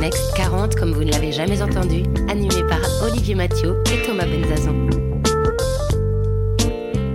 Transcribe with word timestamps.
Next 0.00 0.34
40 0.34 0.76
comme 0.76 0.92
vous 0.92 1.04
ne 1.04 1.10
l'avez 1.10 1.30
jamais 1.30 1.60
entendu, 1.60 2.04
animé 2.30 2.66
par 2.66 2.80
Olivier 3.02 3.34
Mathieu 3.34 3.82
et 3.92 4.02
Thomas 4.06 4.24
Benzazon. 4.24 4.88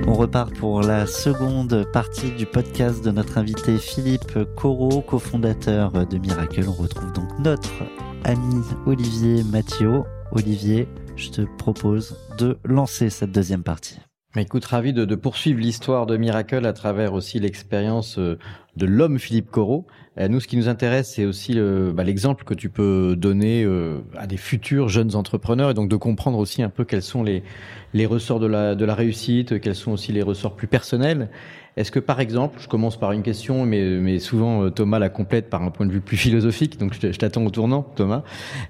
On 0.07 0.13
repart 0.13 0.53
pour 0.53 0.81
la 0.81 1.07
seconde 1.07 1.88
partie 1.91 2.29
du 2.31 2.45
podcast 2.45 3.03
de 3.03 3.09
notre 3.09 3.40
invité 3.40 3.79
Philippe 3.79 4.38
Corot, 4.55 5.02
cofondateur 5.02 6.05
de 6.05 6.17
Miracle. 6.20 6.66
On 6.67 6.73
retrouve 6.73 7.12
donc 7.13 7.27
notre 7.40 7.73
ami 8.23 8.62
Olivier 8.85 9.43
Mathieu. 9.43 10.04
Olivier, 10.31 10.88
je 11.15 11.31
te 11.31 11.41
propose 11.57 12.15
de 12.38 12.59
lancer 12.63 13.09
cette 13.09 13.31
deuxième 13.31 13.63
partie. 13.63 13.98
Écoute, 14.38 14.65
ravi 14.65 14.91
de, 14.91 15.05
de 15.05 15.15
poursuivre 15.15 15.62
l'histoire 15.62 16.05
de 16.05 16.17
Miracle 16.17 16.65
à 16.65 16.73
travers 16.73 17.13
aussi 17.13 17.40
l'expérience 17.40 18.20
euh, 18.20 18.38
de 18.75 18.85
l'homme 18.85 19.20
Philippe 19.20 19.49
Corot. 19.52 19.85
Euh, 20.17 20.27
nous, 20.27 20.39
ce 20.39 20.47
qui 20.47 20.57
nous 20.57 20.70
intéresse, 20.70 21.13
c'est 21.13 21.25
aussi 21.25 21.59
bah, 21.93 22.03
l'exemple 22.03 22.43
que 22.45 22.53
tu 22.53 22.70
peux 22.70 23.15
donner 23.17 23.63
euh, 23.63 23.99
à 24.17 24.27
des 24.27 24.38
futurs 24.38 24.89
jeunes 24.89 25.15
entrepreneurs 25.15 25.70
et 25.70 25.73
donc 25.73 25.90
de 25.90 25.95
comprendre 25.95 26.37
aussi 26.37 26.63
un 26.63 26.70
peu 26.70 26.85
quels 26.85 27.01
sont 27.01 27.23
les, 27.23 27.43
les 27.93 28.05
ressorts 28.05 28.40
de 28.40 28.48
la, 28.48 28.76
de 28.76 28.85
la 28.85 28.95
réussite, 28.95 29.59
quels 29.59 29.76
sont 29.76 29.91
aussi 29.91 30.12
les 30.12 30.21
ressorts 30.21 30.55
plus 30.55 30.67
personnels 30.67 31.29
est-ce 31.77 31.91
que 31.91 31.99
par 31.99 32.21
exemple, 32.21 32.59
je 32.62 32.70
commence 32.70 32.98
par 32.98 33.12
une 33.12 33.21
question, 33.21 33.65
mais, 33.65 33.84
mais 33.84 34.20
souvent 34.20 34.63
euh, 34.63 34.70
Thomas 34.70 34.98
la 34.98 35.10
complète 35.10 35.49
par 35.49 35.62
un 35.62 35.71
point 35.71 35.85
de 35.85 35.91
vue 35.91 35.99
plus 35.99 36.15
philosophique, 36.15 36.79
donc 36.79 36.93
je, 36.93 37.10
t'attends 37.17 37.43
au 37.45 37.49
tournant, 37.49 37.82
Thomas. 37.82 38.23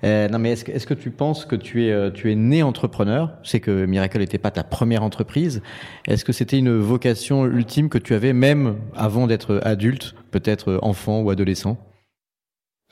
Euh, 0.03 0.27
non, 0.27 0.39
mais 0.39 0.53
est-ce, 0.53 0.69
est-ce 0.71 0.87
que 0.87 0.95
tu 0.95 1.11
penses 1.11 1.45
que 1.45 1.55
tu 1.55 1.85
es, 1.85 2.11
tu 2.13 2.31
es 2.31 2.35
né 2.35 2.63
entrepreneur? 2.63 3.31
Je 3.43 3.49
sais 3.51 3.59
que 3.59 3.85
Miracle 3.85 4.17
n'était 4.17 4.39
pas 4.39 4.49
ta 4.49 4.63
première 4.63 5.03
entreprise. 5.03 5.61
Est-ce 6.07 6.25
que 6.25 6.33
c'était 6.33 6.57
une 6.57 6.79
vocation 6.79 7.45
ultime 7.45 7.89
que 7.89 7.99
tu 7.99 8.15
avais 8.15 8.33
même 8.33 8.77
avant 8.95 9.27
d'être 9.27 9.61
adulte, 9.63 9.94
peut-être 10.31 10.79
enfant 10.81 11.21
ou 11.21 11.29
adolescent 11.29 11.77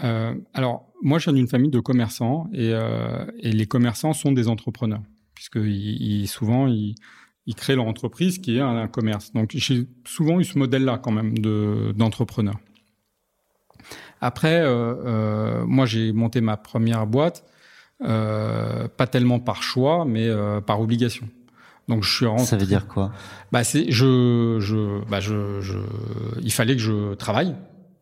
euh, 0.04 0.36
Alors, 0.54 0.92
moi, 1.02 1.20
je 1.20 1.26
viens 1.26 1.34
d'une 1.34 1.48
famille 1.48 1.72
de 1.72 1.80
commerçants 1.80 2.50
et, 2.54 2.72
euh, 2.74 3.26
les 3.42 3.66
commerçants 3.66 4.14
sont 4.14 4.32
des 4.32 4.48
entrepreneurs, 4.48 5.02
puisque 5.36 5.60
souvent 6.28 6.68
ils 6.68 7.56
créent 7.56 7.76
leur 7.76 7.88
entreprise 7.88 8.40
qui 8.40 8.58
est 8.58 8.62
un, 8.62 8.88
commerce. 8.88 9.34
Donc 9.34 9.52
j'ai 9.54 9.86
souvent 10.06 10.40
eu 10.40 10.46
ce 10.46 10.58
modèle-là 10.58 10.98
quand 10.98 11.12
même 11.12 11.38
de 11.38 11.94
d'entrepreneur. 11.96 12.56
Après, 14.22 14.62
euh, 14.62 14.96
euh, 15.06 15.66
moi 15.66 15.86
j'ai 15.86 16.14
monté 16.14 16.40
ma 16.40 16.56
première 16.56 17.06
boîte, 17.06 17.44
euh, 18.02 18.88
pas 18.88 19.08
tellement 19.08 19.40
par 19.40 19.64
choix, 19.64 20.06
mais 20.06 20.28
euh, 20.28 20.62
par 20.62 20.80
obligation. 20.82 21.28
Donc 21.88 22.04
je 22.04 22.16
suis 22.16 22.26
rentré. 22.26 22.46
Ça 22.46 22.58
veut 22.58 22.66
dire 22.66 22.88
quoi? 22.88 23.12
Bah 23.52 23.64
c'est 23.64 23.92
je 23.92 24.58
je 24.62 25.04
bah 25.10 25.20
je, 25.20 25.62
je 25.62 25.78
il 26.42 26.52
fallait 26.52 26.76
que 26.76 26.82
je 26.82 27.14
travaille 27.16 27.56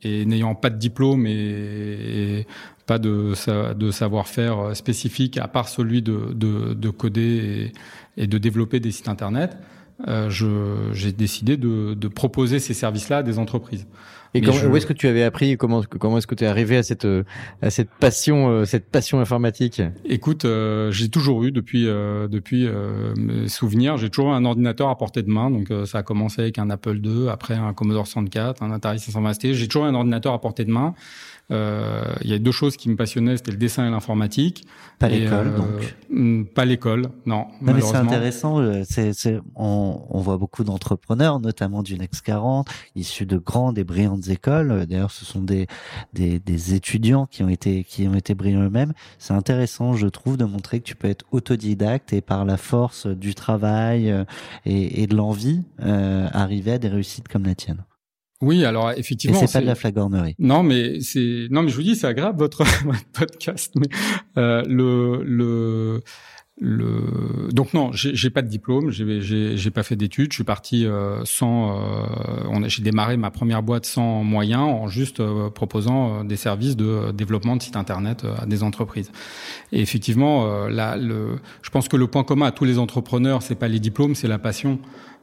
et 0.03 0.25
n'ayant 0.25 0.55
pas 0.55 0.69
de 0.69 0.77
diplôme 0.77 1.25
et, 1.27 2.47
pas 2.87 2.97
de, 2.97 3.33
de 3.73 3.91
savoir-faire 3.91 4.75
spécifique 4.75 5.37
à 5.37 5.47
part 5.47 5.69
celui 5.69 6.01
de, 6.01 6.33
de, 6.33 6.73
de 6.73 6.89
coder 6.89 7.71
et, 8.17 8.23
et, 8.23 8.27
de 8.27 8.37
développer 8.37 8.79
des 8.79 8.91
sites 8.91 9.07
internet, 9.07 9.57
euh, 10.07 10.29
j'ai 10.93 11.11
décidé 11.11 11.57
de, 11.57 11.93
de, 11.93 12.07
proposer 12.07 12.59
ces 12.59 12.73
services-là 12.73 13.17
à 13.17 13.23
des 13.23 13.39
entreprises. 13.39 13.85
Et 14.33 14.47
où 14.47 14.77
est-ce 14.77 14.85
que 14.85 14.93
tu 14.93 15.07
avais 15.07 15.23
appris 15.23 15.57
Comment 15.57 15.81
comment 15.99 16.17
est-ce 16.17 16.27
que 16.27 16.35
tu 16.35 16.45
es 16.45 16.47
arrivé 16.47 16.77
à 16.77 16.83
cette 16.83 17.07
à 17.61 17.69
cette 17.69 17.89
passion 17.89 18.49
euh, 18.49 18.65
cette 18.65 18.89
passion 18.89 19.19
informatique? 19.19 19.81
Écoute, 20.05 20.45
euh, 20.45 20.91
j'ai 20.91 21.09
toujours 21.09 21.43
eu 21.43 21.51
depuis 21.51 21.87
euh, 21.87 22.27
depuis 22.27 22.67
mes 23.17 23.47
souvenirs, 23.49 23.97
j'ai 23.97 24.09
toujours 24.09 24.31
eu 24.31 24.35
un 24.35 24.45
ordinateur 24.45 24.89
à 24.89 24.97
portée 24.97 25.23
de 25.23 25.29
main. 25.29 25.51
Donc 25.51 25.71
ça 25.85 25.99
a 25.99 26.03
commencé 26.03 26.41
avec 26.41 26.59
un 26.59 26.69
Apple 26.69 26.99
II, 27.03 27.29
après 27.29 27.55
un 27.55 27.73
Commodore 27.73 28.07
64, 28.07 28.63
un 28.63 28.71
Atari 28.71 28.99
520 28.99 29.33
ST. 29.33 29.53
J'ai 29.53 29.67
toujours 29.67 29.85
eu 29.85 29.89
un 29.89 29.95
ordinateur 29.95 30.33
à 30.33 30.39
portée 30.39 30.65
de 30.65 30.71
main. 30.71 30.93
Euh, 31.51 32.03
il 32.21 32.29
y 32.29 32.33
a 32.33 32.39
deux 32.39 32.51
choses 32.51 32.77
qui 32.77 32.89
me 32.89 32.95
passionnaient, 32.95 33.35
c'était 33.35 33.51
le 33.51 33.57
dessin 33.57 33.85
et 33.85 33.91
l'informatique. 33.91 34.65
Pas 34.99 35.09
l'école, 35.09 35.47
euh, 35.47 35.57
donc. 35.57 35.95
Hmm, 36.09 36.43
pas 36.45 36.63
l'école, 36.63 37.09
non. 37.25 37.47
non 37.61 37.73
mais 37.73 37.81
c'est 37.81 37.95
intéressant. 37.95 38.59
Euh, 38.59 38.83
c'est, 38.87 39.13
c'est, 39.13 39.39
on, 39.55 40.01
on, 40.09 40.19
voit 40.19 40.37
beaucoup 40.37 40.63
d'entrepreneurs, 40.63 41.39
notamment 41.39 41.83
du 41.83 41.97
Next 41.97 42.21
40, 42.21 42.69
issus 42.95 43.25
de 43.25 43.37
grandes 43.37 43.77
et 43.77 43.83
brillantes 43.83 44.20
écoles. 44.29 44.85
D'ailleurs, 44.85 45.11
ce 45.11 45.25
sont 45.25 45.41
des, 45.41 45.67
des, 46.13 46.39
des 46.39 46.73
étudiants 46.73 47.25
qui 47.25 47.43
ont 47.43 47.49
été 47.49 47.83
qui 47.83 48.07
ont 48.07 48.15
été 48.15 48.35
brillants 48.35 48.63
eux-mêmes. 48.63 48.93
C'est 49.17 49.33
intéressant, 49.33 49.93
je 49.93 50.07
trouve, 50.07 50.37
de 50.37 50.45
montrer 50.45 50.79
que 50.79 50.85
tu 50.85 50.95
peux 50.95 51.09
être 51.09 51.25
autodidacte 51.31 52.13
et 52.13 52.21
par 52.21 52.45
la 52.45 52.57
force 52.57 53.07
du 53.07 53.33
travail 53.33 54.13
et, 54.65 55.01
et 55.01 55.07
de 55.07 55.15
l'envie 55.15 55.63
euh, 55.81 56.27
arriver 56.31 56.73
à 56.73 56.77
des 56.77 56.87
réussites 56.87 57.27
comme 57.27 57.45
la 57.45 57.55
tienne. 57.55 57.83
Oui, 58.41 58.65
alors 58.65 58.91
effectivement. 58.91 59.39
Et 59.39 59.47
c'est 59.47 59.53
pas 59.53 59.61
de 59.61 59.67
la 59.67 59.75
flagornerie. 59.75 60.35
Non, 60.39 60.63
mais 60.63 60.99
c'est 61.01 61.47
non, 61.51 61.61
mais 61.61 61.69
je 61.69 61.75
vous 61.75 61.83
dis, 61.83 61.95
c'est 61.95 62.07
agréable 62.07 62.39
votre, 62.39 62.63
votre 62.85 63.05
podcast. 63.13 63.73
Mais 63.75 63.87
euh, 64.37 64.63
le 64.67 65.23
le 65.23 66.01
le 66.59 67.49
donc 67.51 67.73
non, 67.73 67.91
j'ai 67.93 68.29
pas 68.29 68.41
de 68.41 68.47
diplôme, 68.47 68.91
j'ai 68.91 69.71
pas 69.71 69.83
fait 69.83 69.95
d'études. 69.95 70.31
Je 70.31 70.35
suis 70.35 70.43
parti 70.43 70.85
euh, 70.85 71.23
sans. 71.25 71.79
Euh, 71.79 72.67
j'ai 72.67 72.83
démarré 72.83 73.17
ma 73.17 73.31
première 73.31 73.63
boîte 73.63 73.85
sans 73.85 74.23
moyens, 74.23 74.61
en 74.61 74.87
juste 74.87 75.19
euh, 75.19 75.49
proposant 75.49 76.19
euh, 76.19 76.23
des 76.23 76.35
services 76.35 76.75
de 76.75 77.11
développement 77.11 77.55
de 77.55 77.61
sites 77.61 77.77
internet 77.77 78.25
à 78.37 78.45
des 78.45 78.63
entreprises. 78.63 79.11
Et 79.71 79.81
effectivement, 79.81 80.67
là, 80.67 80.97
le, 80.97 81.39
je 81.61 81.69
pense 81.69 81.87
que 81.87 81.97
le 81.97 82.07
point 82.07 82.23
commun 82.23 82.47
à 82.47 82.51
tous 82.51 82.65
les 82.65 82.77
entrepreneurs, 82.77 83.41
c'est 83.41 83.55
pas 83.55 83.67
les 83.67 83.79
diplômes, 83.79 84.15
c'est 84.15 84.27
la 84.27 84.39
passion. 84.39 84.79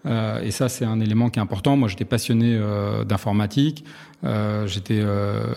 Euh, 0.07 0.41
et 0.43 0.51
ça, 0.51 0.69
c'est 0.69 0.85
un 0.85 1.01
élément 1.01 1.31
qui 1.31 1.39
est 1.39 1.43
important. 1.43 1.77
Moi, 1.77 1.89
j'étais 1.89 2.05
passionné 2.05 2.57
euh, 2.57 3.05
d'informatique. 3.05 3.85
Euh, 4.25 4.67
j'étais, 4.67 5.03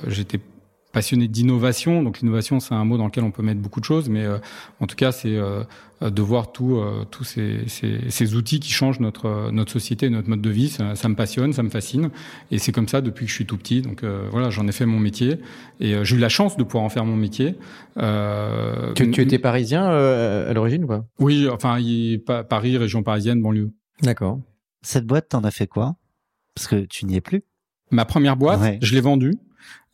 j'étais 0.08 0.40
passionné 0.92 1.28
d'innovation. 1.28 2.04
Donc 2.04 2.20
l'innovation, 2.20 2.60
c'est 2.60 2.74
un 2.74 2.86
mot 2.86 2.98
dans 2.98 3.06
lequel 3.06 3.24
on 3.24 3.32
peut 3.32 3.44
mettre 3.44 3.60
beaucoup 3.60 3.80
de 3.80 3.86
choses, 3.86 4.10
mais 4.10 4.26
en 4.80 4.88
tout 4.88 4.96
cas, 4.96 5.12
c'est 5.12 5.38
de 6.02 6.22
voir 6.22 6.52
tous 6.52 6.82
tous 7.12 7.24
ces, 7.24 7.60
ces, 7.68 8.10
ces, 8.10 8.36
outils 8.36 8.60
qui 8.60 8.72
changent 8.72 9.00
notre 9.00 9.52
notre 9.52 9.72
société, 9.72 10.10
notre 10.10 10.30
mode 10.30 10.42
de 10.42 10.50
vie. 10.50 10.70
Ça, 10.70 10.96
ça 10.96 11.10
me 11.10 11.16
passionne, 11.16 11.54
ça 11.54 11.64
me 11.64 11.70
fascine, 11.70 12.10
et 12.50 12.58
c'est 12.58 12.72
comme 12.72 12.88
ça 12.88 13.02
depuis 13.02 13.26
que 13.26 13.30
je 13.30 13.36
suis 13.36 13.46
tout 13.46 13.58
petit. 13.58 13.82
Donc 13.82 14.04
voilà, 14.32 14.50
j'en 14.50 14.68
ai 14.68 14.72
fait 14.72 14.86
mon 14.86 15.00
métier, 15.00 15.38
et 15.80 16.04
j'ai 16.04 16.16
eu 16.16 16.20
la 16.20 16.30
chance 16.30 16.58
de 16.58 16.64
pouvoir 16.64 16.84
en 16.84 16.90
faire 16.90 17.06
mon 17.06 17.16
métier. 17.16 17.56
tu, 18.96 19.12
tu 19.12 19.22
étais 19.22 19.40
parisien 19.40 19.86
à 19.86 20.54
l'origine 20.54 20.88
pas? 20.88 21.06
Oui, 21.20 21.48
enfin 21.50 21.78
Paris, 22.50 22.78
région 22.78 23.04
parisienne, 23.04 23.42
banlieue. 23.42 23.72
D'accord. 24.02 24.40
Cette 24.82 25.06
boîte, 25.06 25.30
t'en 25.30 25.44
as 25.44 25.52
fait 25.52 25.68
quoi? 25.68 25.96
Parce 26.56 26.68
que 26.68 26.86
tu 26.86 27.06
n'y 27.06 27.16
es 27.16 27.22
plus. 27.22 27.44
Ma 27.92 28.06
première 28.06 28.38
boîte, 28.38 28.78
je 28.82 28.94
l'ai 28.94 29.02
vendue. 29.02 29.34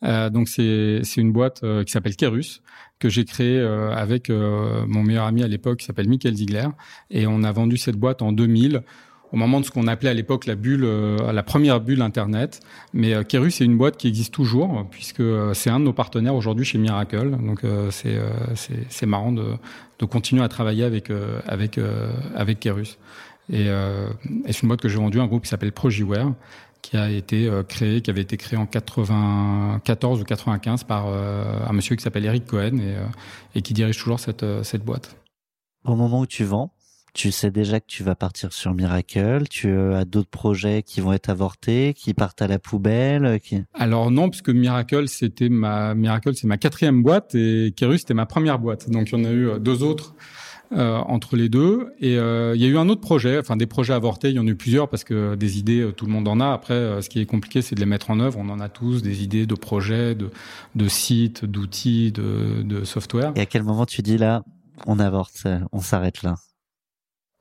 Euh, 0.04 0.30
donc 0.30 0.48
c'est 0.48 1.02
une 1.16 1.32
boîte 1.32 1.62
euh, 1.64 1.84
qui 1.84 1.92
s'appelle 1.92 2.16
Kerus 2.16 2.62
que 2.98 3.08
j'ai 3.08 3.24
créée 3.24 3.58
euh, 3.58 3.92
avec 3.92 4.28
mon 4.28 5.02
meilleur 5.02 5.24
ami 5.24 5.42
à 5.42 5.48
l'époque 5.48 5.78
qui 5.78 5.86
s'appelle 5.86 6.08
Michael 6.08 6.34
Ziegler. 6.34 6.66
Et 7.10 7.26
on 7.26 7.42
a 7.42 7.52
vendu 7.52 7.76
cette 7.76 7.96
boîte 7.96 8.22
en 8.22 8.32
2000 8.32 8.82
au 9.30 9.36
moment 9.36 9.60
de 9.60 9.66
ce 9.66 9.70
qu'on 9.70 9.86
appelait 9.86 10.08
à 10.08 10.14
l'époque 10.14 10.46
la 10.46 10.54
bulle 10.54 10.84
la 10.84 11.42
première 11.42 11.80
bulle 11.80 12.02
internet. 12.02 12.60
Mais 12.94 13.24
Kerus 13.24 13.52
c'est 13.52 13.64
une 13.64 13.76
boîte 13.76 13.96
qui 13.98 14.08
existe 14.08 14.32
toujours 14.32 14.86
puisque 14.90 15.22
c'est 15.52 15.70
un 15.70 15.78
de 15.78 15.84
nos 15.84 15.92
partenaires 15.92 16.34
aujourd'hui 16.34 16.64
chez 16.64 16.78
Miracle. 16.78 17.30
Donc 17.30 17.60
c'est 17.90 19.06
marrant 19.06 19.32
de 19.32 19.54
de 19.98 20.04
continuer 20.06 20.42
à 20.42 20.48
travailler 20.48 20.84
avec 20.84 21.12
avec 21.46 21.78
avec 22.34 22.58
Kerus 22.58 22.98
et, 23.52 23.66
c'est 24.46 24.62
une 24.62 24.68
boîte 24.68 24.80
que 24.80 24.88
j'ai 24.88 24.98
vendue 24.98 25.20
à 25.20 25.22
un 25.22 25.26
groupe 25.26 25.44
qui 25.44 25.48
s'appelle 25.48 25.72
Projiware, 25.72 26.32
qui 26.82 26.96
a 26.96 27.10
été 27.10 27.46
euh, 27.46 27.62
créé, 27.62 28.00
qui 28.00 28.10
avait 28.10 28.22
été 28.22 28.36
créé 28.36 28.58
en 28.58 28.66
94 28.66 30.20
ou 30.20 30.24
95 30.24 30.84
par 30.84 31.06
euh, 31.06 31.60
un 31.66 31.72
monsieur 31.72 31.96
qui 31.96 32.02
s'appelle 32.02 32.24
Eric 32.24 32.46
Cohen 32.46 32.78
et, 32.78 32.96
euh, 32.96 33.04
et, 33.54 33.62
qui 33.62 33.74
dirige 33.74 33.98
toujours 33.98 34.20
cette, 34.20 34.44
cette 34.62 34.84
boîte. 34.84 35.16
Au 35.84 35.96
moment 35.96 36.20
où 36.20 36.26
tu 36.26 36.44
vends, 36.44 36.72
tu 37.14 37.32
sais 37.32 37.50
déjà 37.50 37.80
que 37.80 37.86
tu 37.86 38.02
vas 38.02 38.14
partir 38.14 38.52
sur 38.52 38.74
Miracle, 38.74 39.44
tu 39.50 39.72
as 39.72 40.04
d'autres 40.04 40.30
projets 40.30 40.82
qui 40.82 41.00
vont 41.00 41.12
être 41.12 41.30
avortés, 41.30 41.94
qui 41.94 42.14
partent 42.14 42.42
à 42.42 42.46
la 42.46 42.58
poubelle. 42.58 43.40
Qui... 43.40 43.62
Alors 43.74 44.10
non, 44.10 44.30
puisque 44.30 44.50
Miracle 44.50 45.08
c'était 45.08 45.48
ma 45.48 45.94
Miracle 45.94 46.34
c'est 46.34 46.46
ma 46.46 46.58
quatrième 46.58 47.02
boîte 47.02 47.34
et 47.34 47.72
Kerus 47.76 48.00
c'était 48.00 48.14
ma 48.14 48.26
première 48.26 48.58
boîte. 48.58 48.90
Donc 48.90 49.10
il 49.10 49.18
y 49.18 49.22
en 49.22 49.24
a 49.24 49.32
eu 49.32 49.58
deux 49.58 49.82
autres 49.82 50.14
euh, 50.72 50.98
entre 50.98 51.36
les 51.36 51.48
deux. 51.48 51.92
Et 51.98 52.18
euh, 52.18 52.54
il 52.54 52.60
y 52.60 52.64
a 52.64 52.68
eu 52.68 52.76
un 52.76 52.88
autre 52.88 53.00
projet, 53.00 53.38
enfin 53.38 53.56
des 53.56 53.66
projets 53.66 53.94
avortés, 53.94 54.28
il 54.28 54.36
y 54.36 54.38
en 54.38 54.46
a 54.46 54.50
eu 54.50 54.54
plusieurs 54.54 54.88
parce 54.88 55.04
que 55.04 55.34
des 55.34 55.58
idées, 55.58 55.80
euh, 55.80 55.92
tout 55.92 56.06
le 56.06 56.12
monde 56.12 56.28
en 56.28 56.40
a. 56.40 56.48
Après, 56.52 57.00
ce 57.00 57.08
qui 57.08 57.20
est 57.20 57.26
compliqué, 57.26 57.62
c'est 57.62 57.74
de 57.74 57.80
les 57.80 57.86
mettre 57.86 58.10
en 58.10 58.20
œuvre. 58.20 58.38
On 58.38 58.48
en 58.48 58.60
a 58.60 58.68
tous 58.68 59.02
des 59.02 59.22
idées 59.22 59.46
de 59.46 59.54
projets, 59.54 60.14
de, 60.14 60.30
de 60.74 60.88
sites, 60.88 61.44
d'outils, 61.44 62.12
de, 62.12 62.62
de 62.62 62.84
software. 62.84 63.32
Et 63.36 63.40
à 63.40 63.46
quel 63.46 63.62
moment 63.62 63.86
tu 63.86 64.02
dis 64.02 64.18
là, 64.18 64.42
on 64.86 64.98
avorte, 64.98 65.44
on 65.72 65.80
s'arrête 65.80 66.22
là? 66.22 66.36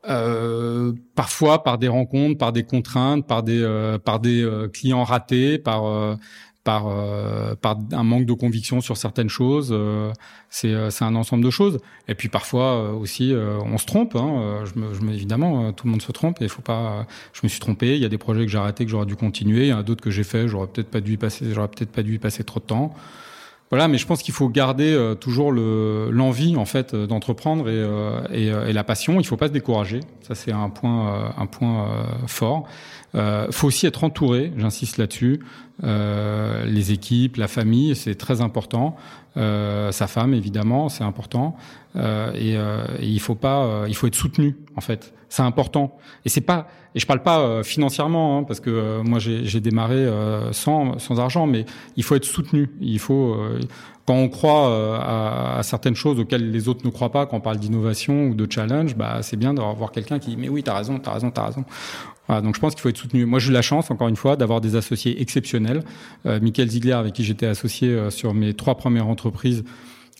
Euh, 0.10 0.94
parfois 1.16 1.64
par 1.64 1.78
des 1.78 1.90
rencontres, 1.90 2.38
par 2.38 2.54
des 2.54 2.64
contraintes, 2.64 3.28
par 3.28 3.44
des 3.44 3.62
euh, 3.62 3.98
par 3.98 4.22
des 4.22 4.42
euh, 4.42 4.70
clients 4.70 5.04
ratés, 5.04 5.58
par 5.58 6.18
par, 6.68 6.88
euh, 6.90 7.56
par 7.56 7.78
un 7.94 8.04
manque 8.04 8.26
de 8.26 8.34
conviction 8.34 8.82
sur 8.82 8.98
certaines 8.98 9.30
choses. 9.30 9.70
Euh, 9.72 10.12
c'est, 10.50 10.74
euh, 10.74 10.90
un 11.00 11.16
ensemble 11.16 11.42
de 11.42 11.50
choses. 11.50 11.80
Et 12.10 12.14
puis 12.14 12.28
parfois 12.28 12.92
aussi, 12.92 13.34
on 13.34 13.78
se 13.78 13.86
trompe. 13.86 14.18
Hein. 14.18 14.66
Je 14.66 14.78
me, 14.78 14.94
je 14.94 15.00
me, 15.00 15.14
évidemment, 15.14 15.72
tout 15.72 15.88
le 15.88 15.92
monde 15.92 16.02
se 16.02 16.12
trompe. 16.12 16.42
Et 16.42 16.50
faut 16.50 16.62
pas. 16.62 17.08
Je 17.32 17.40
me 17.44 17.48
suis 17.48 17.62
trompé. 17.62 17.96
Il 17.96 18.02
y 18.02 18.06
a 18.06 18.10
des 18.10 18.18
projets 18.18 18.42
que 18.42 18.52
j'ai 18.52 18.58
arrêtés 18.58 18.84
que 18.84 18.92
j'aurais 18.92 19.06
dû 19.06 19.16
continuer. 19.16 19.68
Il 19.68 19.70
y 19.70 19.74
en 19.74 19.80
a 19.80 19.84
d'autres 19.84 20.04
que 20.04 20.12
j'ai 20.12 20.26
fait. 20.26 20.50
J'aurais 20.50 20.68
peut-être 20.68 20.92
pas 20.92 21.00
dû 21.00 21.14
y 21.14 21.18
passer. 21.18 21.46
J'aurais 21.54 21.70
peut-être 21.70 21.92
pas 21.92 22.04
dû 22.04 22.16
y 22.16 22.20
passer 22.20 22.44
trop 22.44 22.60
de 22.60 22.66
temps. 22.66 22.94
Voilà, 23.70 23.88
mais 23.88 23.98
je 23.98 24.06
pense 24.06 24.22
qu'il 24.22 24.34
faut 24.34 24.50
garder 24.50 25.14
toujours 25.20 25.52
le, 25.52 26.10
l'envie 26.10 26.56
en 26.56 26.66
fait 26.66 26.96
d'entreprendre 26.96 27.70
et, 27.70 27.84
et, 28.34 28.48
et, 28.48 28.74
la 28.74 28.84
passion. 28.84 29.20
Il 29.20 29.26
faut 29.26 29.38
pas 29.38 29.48
se 29.48 29.54
décourager. 29.54 30.02
Ça 30.22 30.36
c'est 30.36 30.54
un 30.54 30.70
point, 30.70 31.34
un 31.38 31.46
point 31.46 32.06
fort. 32.28 32.68
Euh, 33.18 33.48
faut 33.52 33.68
aussi 33.68 33.86
être 33.88 34.04
entouré, 34.04 34.54
j'insiste 34.58 34.98
là-dessus. 34.98 35.42
Euh, 35.84 36.66
les 36.66 36.92
équipes, 36.92 37.38
la 37.38 37.48
famille, 37.48 37.96
c'est 37.96 38.16
très 38.16 38.42
important. 38.42 38.96
Euh, 39.36 39.92
sa 39.92 40.08
femme, 40.08 40.34
évidemment, 40.34 40.90
c'est 40.90 41.04
important. 41.04 41.58
Euh, 41.98 42.32
et, 42.34 42.58
euh, 42.58 42.86
et, 43.00 43.08
il 43.08 43.20
faut 43.20 43.36
pas, 43.36 43.64
euh, 43.64 43.86
il 43.88 43.96
faut 43.96 44.08
être 44.08 44.16
soutenu 44.16 44.56
en 44.76 44.82
fait. 44.82 45.14
C'est 45.30 45.42
important. 45.42 45.98
Et 46.26 46.30
c'est 46.30 46.42
pas, 46.42 46.68
et 46.96 47.00
je 47.00 47.06
parle 47.06 47.22
pas 47.22 47.62
financièrement 47.64 48.40
hein, 48.40 48.44
parce 48.44 48.60
que 48.60 49.02
moi 49.02 49.20
j'ai 49.20 49.60
démarré 49.60 50.08
sans 50.52 50.98
sans 51.00 51.20
argent, 51.20 51.46
mais 51.46 51.66
il 51.98 52.04
faut 52.04 52.16
être 52.16 52.24
soutenu. 52.24 52.70
Il 52.80 53.00
faut 53.00 53.38
quand 54.06 54.16
on 54.16 54.30
croit 54.30 54.98
à, 54.98 55.58
à, 55.58 55.64
certaines 55.64 55.96
choses 55.96 56.18
auxquelles 56.18 56.50
les 56.50 56.70
autres 56.70 56.86
ne 56.86 56.92
croient 56.92 57.12
pas, 57.12 57.26
quand 57.26 57.38
on 57.38 57.42
parle 57.42 57.58
d'innovation 57.58 58.28
ou 58.28 58.36
de 58.36 58.48
challenge, 58.50 58.96
bah 58.96 59.22
c'est 59.22 59.36
bien 59.36 59.54
d'avoir 59.54 59.92
quelqu'un 59.92 60.18
qui 60.18 60.30
dit 60.30 60.38
mais 60.38 60.48
oui 60.48 60.64
t'as 60.64 60.78
raison, 60.78 60.98
t'as 60.98 61.14
raison, 61.14 61.30
t'as 61.30 61.48
raison. 61.48 61.66
Donc 62.30 62.56
je 62.56 62.60
pense 62.60 62.74
qu'il 62.74 62.82
faut 62.82 62.90
être 62.90 62.98
soutenu. 62.98 63.26
Moi, 63.26 63.40
j'ai 63.40 63.50
eu 63.50 63.54
la 63.54 63.62
chance, 63.62 63.90
encore 63.90 64.08
une 64.08 64.16
fois, 64.16 64.36
d'avoir 64.36 64.60
des 64.60 64.76
associés 64.76 65.22
exceptionnels. 65.22 65.84
Euh, 66.26 66.40
Michael 66.42 66.70
Ziegler, 66.70 66.94
avec 66.94 67.14
qui 67.14 67.24
j'étais 67.24 67.46
associé 67.46 67.90
euh, 67.90 68.10
sur 68.10 68.34
mes 68.34 68.54
trois 68.54 68.76
premières 68.76 69.08
entreprises, 69.08 69.64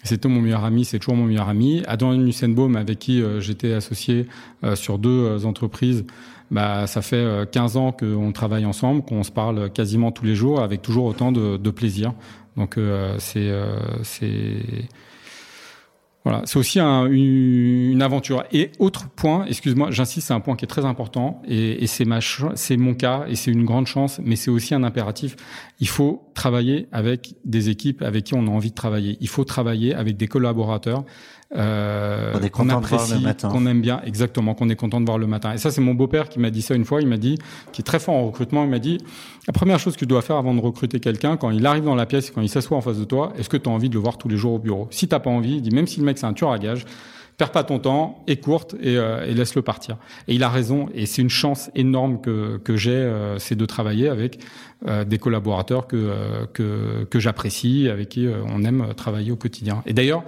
c'était 0.04 0.30
mon 0.30 0.42
meilleur 0.42 0.64
ami, 0.64 0.86
c'est 0.86 1.00
toujours 1.00 1.16
mon 1.16 1.26
meilleur 1.26 1.50
ami. 1.50 1.84
Adam 1.86 2.14
Nussenbaum, 2.14 2.76
avec 2.78 3.00
qui 3.00 3.22
euh, 3.22 3.42
j'étais 3.42 3.74
associé 3.74 4.28
euh, 4.64 4.76
sur 4.76 5.00
deux 5.00 5.46
entreprises, 5.46 6.06
bah, 6.50 6.88
ça 6.88 7.02
fait 7.02 7.50
15 7.52 7.76
ans 7.76 7.92
qu'on 7.92 8.32
travaille 8.32 8.66
ensemble, 8.66 9.02
qu'on 9.02 9.24
se 9.24 9.32
parle 9.32 9.70
quasiment 9.70 10.14
tous 10.14 10.24
les 10.24 10.36
jours, 10.36 10.62
avec 10.62 10.82
toujours 10.82 11.06
autant 11.06 11.34
de, 11.34 11.58
de 11.58 11.72
plaisir. 11.72 12.14
Donc 12.56 12.80
c'est 13.20 13.52
c'est 14.02 14.56
voilà, 16.28 16.42
c'est 16.44 16.60
aussi 16.60 16.82
un, 16.82 17.06
une, 17.06 18.02
aventure. 18.02 18.44
Et 18.52 18.74
autre 18.80 19.08
point, 19.08 19.46
excuse-moi, 19.46 19.92
j'insiste, 19.92 20.28
c'est 20.28 20.34
un 20.34 20.42
point 20.42 20.58
qui 20.58 20.66
est 20.66 20.68
très 20.68 20.84
important, 20.84 21.42
et, 21.48 21.82
et 21.82 21.88
c'est 21.88 22.04
ma, 22.04 22.20
c'est 22.56 22.76
mon 22.76 22.94
cas, 22.96 23.24
et 23.30 23.36
c'est 23.36 23.50
une 23.50 23.64
grande 23.64 23.88
chance, 23.88 24.20
mais 24.22 24.36
c'est 24.36 24.52
aussi 24.52 24.76
un 24.76 24.84
impératif. 24.84 25.38
Il 25.80 25.88
faut 25.88 26.27
travailler 26.38 26.88
avec 26.92 27.34
des 27.46 27.70
équipes 27.70 28.04
avec 28.04 28.26
qui 28.26 28.36
on 28.36 28.46
a 28.48 28.50
envie 28.50 28.70
de 28.70 28.76
travailler. 28.76 29.18
Il 29.20 29.28
faut 29.28 29.44
travailler 29.44 29.96
avec 29.96 30.18
des 30.18 30.28
collaborateurs 30.28 31.04
euh, 31.56 32.34
qu'on 32.50 32.70
apprécie, 32.70 33.26
qu'on 33.42 33.66
aime 33.66 33.82
bien, 33.82 34.02
exactement, 34.06 34.54
qu'on 34.54 34.70
est 34.70 34.76
content 34.76 35.02
de 35.02 35.06
voir 35.06 35.18
le 35.18 35.26
matin. 35.26 35.54
Et 35.54 35.58
ça, 35.58 35.72
c'est 35.72 35.82
mon 35.82 35.96
beau-père 35.96 36.30
qui 36.30 36.40
m'a 36.40 36.52
dit 36.52 36.62
ça 36.62 36.76
une 36.76 36.86
fois. 36.86 37.02
Il 37.02 37.08
m'a 37.08 37.18
dit, 37.18 37.40
qui 37.74 37.82
est 37.82 37.84
très 37.84 38.00
fort 38.00 38.16
en 38.16 38.28
recrutement, 38.28 38.64
il 38.64 38.70
m'a 38.70 38.80
dit, 38.80 39.00
la 39.48 39.54
première 39.54 39.80
chose 39.80 39.96
que 39.96 40.00
tu 40.00 40.06
dois 40.06 40.22
faire 40.22 40.36
avant 40.36 40.54
de 40.54 40.62
recruter 40.62 41.00
quelqu'un, 41.00 41.38
quand 41.38 41.50
il 41.50 41.66
arrive 41.66 41.86
dans 41.86 41.96
la 41.96 42.06
pièce, 42.06 42.30
quand 42.30 42.42
il 42.42 42.50
s'assoit 42.50 42.78
en 42.78 42.82
face 42.82 43.00
de 43.00 43.06
toi, 43.06 43.34
est-ce 43.38 43.50
que 43.50 43.58
tu 43.58 43.68
as 43.68 43.72
envie 43.72 43.90
de 43.90 43.96
le 43.96 44.00
voir 44.00 44.18
tous 44.18 44.28
les 44.28 44.38
jours 44.38 44.54
au 44.54 44.60
bureau? 44.60 44.88
Si 44.92 45.08
t'as 45.08 45.20
pas 45.20 45.32
envie, 45.32 45.56
il 45.56 45.62
dit, 45.62 45.72
même 45.72 45.88
si 45.88 46.00
le 46.00 46.06
mec 46.06 46.20
c'est 46.20 46.28
un 46.28 46.34
tueur 46.34 46.52
à 46.52 46.60
gage, 46.60 46.86
perds 47.38 47.52
pas 47.52 47.64
ton 47.64 47.78
temps, 47.78 48.24
et 48.28 48.38
courte 48.38 48.76
et, 48.82 48.98
euh, 48.98 49.26
et 49.26 49.34
laisse-le 49.34 49.62
partir. 49.62 49.98
Et 50.28 50.34
il 50.34 50.44
a 50.44 50.50
raison, 50.50 50.90
et 50.94 51.06
c'est 51.06 51.22
une 51.22 51.30
chance 51.30 51.70
énorme 51.76 52.20
que, 52.20 52.58
que 52.58 52.76
j'ai, 52.76 52.92
euh, 52.92 53.38
c'est 53.38 53.56
de 53.56 53.66
travailler 53.66 54.10
avec 54.10 54.40
euh, 54.88 55.06
des 55.06 55.20
collaborateurs 55.20 55.86
que, 55.86 56.46
que, 56.54 57.04
que 57.04 57.20
j'apprécie, 57.20 57.90
avec 57.90 58.10
qui 58.10 58.28
on 58.28 58.64
aime 58.64 58.94
travailler 58.96 59.32
au 59.32 59.36
quotidien. 59.36 59.84
Et 59.86 59.94
d'ailleurs, 59.94 60.24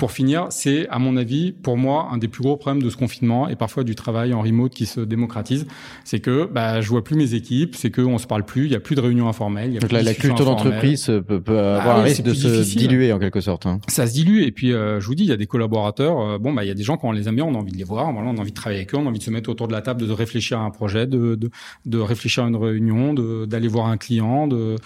pour 0.00 0.12
finir, 0.12 0.46
c'est, 0.48 0.88
à 0.88 0.98
mon 0.98 1.18
avis, 1.18 1.52
pour 1.52 1.76
moi, 1.76 2.08
un 2.10 2.16
des 2.16 2.26
plus 2.26 2.42
gros 2.42 2.56
problèmes 2.56 2.82
de 2.82 2.88
ce 2.88 2.96
confinement 2.96 3.48
et 3.48 3.54
parfois 3.54 3.84
du 3.84 3.94
travail 3.94 4.32
en 4.32 4.40
remote 4.40 4.72
qui 4.72 4.86
se 4.86 4.98
démocratise. 4.98 5.66
C'est 6.04 6.20
que 6.20 6.48
bah, 6.50 6.80
je 6.80 6.88
vois 6.88 7.04
plus 7.04 7.16
mes 7.16 7.34
équipes, 7.34 7.76
c'est 7.76 7.90
qu'on 7.90 8.16
se 8.16 8.26
parle 8.26 8.46
plus, 8.46 8.64
il 8.64 8.72
y 8.72 8.74
a 8.74 8.80
plus 8.80 8.96
de 8.96 9.02
réunions 9.02 9.28
informelles. 9.28 9.74
Y 9.74 9.76
a 9.76 9.80
Donc 9.80 9.92
la, 9.92 10.14
culture 10.14 10.46
d'entreprise 10.46 11.04
peut, 11.04 11.22
peut, 11.22 11.40
bah 11.40 11.82
avoir 11.82 11.98
un 11.98 12.02
risque 12.02 12.22
de 12.22 12.32
se 12.32 12.62
diluer 12.78 13.12
en 13.12 13.18
quelque 13.18 13.42
sorte. 13.42 13.66
Hein. 13.66 13.78
Ça 13.88 14.06
se 14.06 14.14
dilue 14.14 14.42
et 14.42 14.52
puis 14.52 14.72
euh, 14.72 15.00
je 15.00 15.06
vous 15.06 15.14
dis, 15.14 15.24
il 15.24 15.28
y 15.28 15.32
a 15.32 15.36
des 15.36 15.46
collaborateurs. 15.46 16.18
Euh, 16.18 16.38
bon, 16.38 16.54
bah 16.54 16.64
il 16.64 16.68
y 16.68 16.70
a 16.70 16.74
des 16.74 16.82
gens 16.82 16.96
quand 16.96 17.08
on 17.08 17.12
les 17.12 17.28
aime 17.28 17.36
bien, 17.36 17.44
on 17.44 17.54
a 17.54 17.58
envie 17.58 17.72
de 17.72 17.76
les 17.76 17.84
voir, 17.84 18.10
voilà, 18.10 18.30
on 18.30 18.38
a 18.38 18.40
envie 18.40 18.52
de 18.52 18.56
travailler 18.56 18.80
avec 18.80 18.94
eux, 18.94 18.96
on 18.96 19.04
a 19.04 19.10
envie 19.10 19.18
de 19.18 19.24
se 19.24 19.30
mettre 19.30 19.50
autour 19.50 19.68
de 19.68 19.72
la 19.72 19.82
table, 19.82 20.06
de 20.06 20.10
réfléchir 20.10 20.60
à 20.60 20.62
un 20.62 20.70
projet, 20.70 21.06
de, 21.06 21.34
de, 21.34 21.50
de 21.84 21.98
réfléchir 21.98 22.44
à 22.44 22.48
une 22.48 22.56
réunion, 22.56 23.12
d'aller 23.44 23.68
voir 23.68 23.88
un 23.88 23.98
client, 23.98 24.46
de 24.46 24.76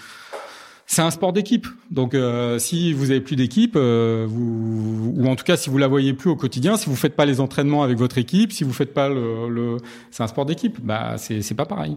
c'est 0.86 1.02
un 1.02 1.10
sport 1.10 1.32
d'équipe. 1.32 1.66
Donc, 1.90 2.14
euh, 2.14 2.58
si 2.58 2.92
vous 2.92 3.10
avez 3.10 3.20
plus 3.20 3.36
d'équipe, 3.36 3.74
euh, 3.76 4.26
vous, 4.28 5.14
ou 5.16 5.26
en 5.28 5.36
tout 5.36 5.44
cas 5.44 5.56
si 5.56 5.70
vous 5.70 5.78
la 5.78 5.88
voyez 5.88 6.12
plus 6.12 6.30
au 6.30 6.36
quotidien, 6.36 6.76
si 6.76 6.88
vous 6.88 6.96
faites 6.96 7.16
pas 7.16 7.24
les 7.24 7.40
entraînements 7.40 7.82
avec 7.82 7.98
votre 7.98 8.18
équipe, 8.18 8.52
si 8.52 8.64
vous 8.64 8.72
faites 8.72 8.92
pas 8.92 9.08
le, 9.08 9.48
le... 9.48 9.78
c'est 10.10 10.22
un 10.22 10.26
sport 10.26 10.44
d'équipe. 10.46 10.78
Bah, 10.82 11.14
c'est 11.16 11.42
c'est 11.42 11.54
pas 11.54 11.66
pareil. 11.66 11.96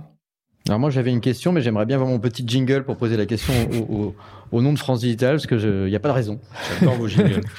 Alors 0.68 0.80
moi 0.80 0.90
j'avais 0.90 1.12
une 1.12 1.22
question, 1.22 1.52
mais 1.54 1.62
j'aimerais 1.62 1.86
bien 1.86 1.96
avoir 1.96 2.10
mon 2.10 2.20
petit 2.20 2.44
jingle 2.46 2.84
pour 2.84 2.98
poser 2.98 3.16
la 3.16 3.26
question 3.26 3.54
au, 3.72 3.94
au, 3.96 4.16
au 4.52 4.62
nom 4.62 4.74
de 4.74 4.80
France 4.80 5.00
Digital, 5.00 5.36
parce 5.36 5.48
que 5.48 5.86
il 5.86 5.90
n'y 5.90 5.96
a 5.96 6.00
pas 6.00 6.10
de 6.10 6.14
raison. 6.14 6.40
J'adore 6.80 6.96
vos 6.96 7.08
jingles. 7.08 7.42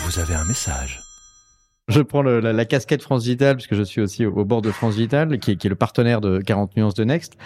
Vous 0.00 0.18
avez 0.18 0.34
un 0.34 0.44
message. 0.44 0.97
Je 1.88 2.02
prends 2.02 2.22
le, 2.22 2.40
la, 2.40 2.52
la, 2.52 2.64
casquette 2.64 3.02
France 3.02 3.22
Digital, 3.22 3.56
puisque 3.56 3.74
je 3.74 3.82
suis 3.82 4.00
aussi 4.00 4.26
au, 4.26 4.32
au 4.32 4.44
bord 4.44 4.62
de 4.62 4.70
France 4.70 4.96
Digital, 4.96 5.38
qui 5.38 5.52
est, 5.52 5.56
qui 5.56 5.66
est 5.66 5.70
le 5.70 5.76
partenaire 5.76 6.20
de 6.20 6.38
40 6.38 6.76
nuances 6.76 6.94
de 6.94 7.04
Next. 7.04 7.36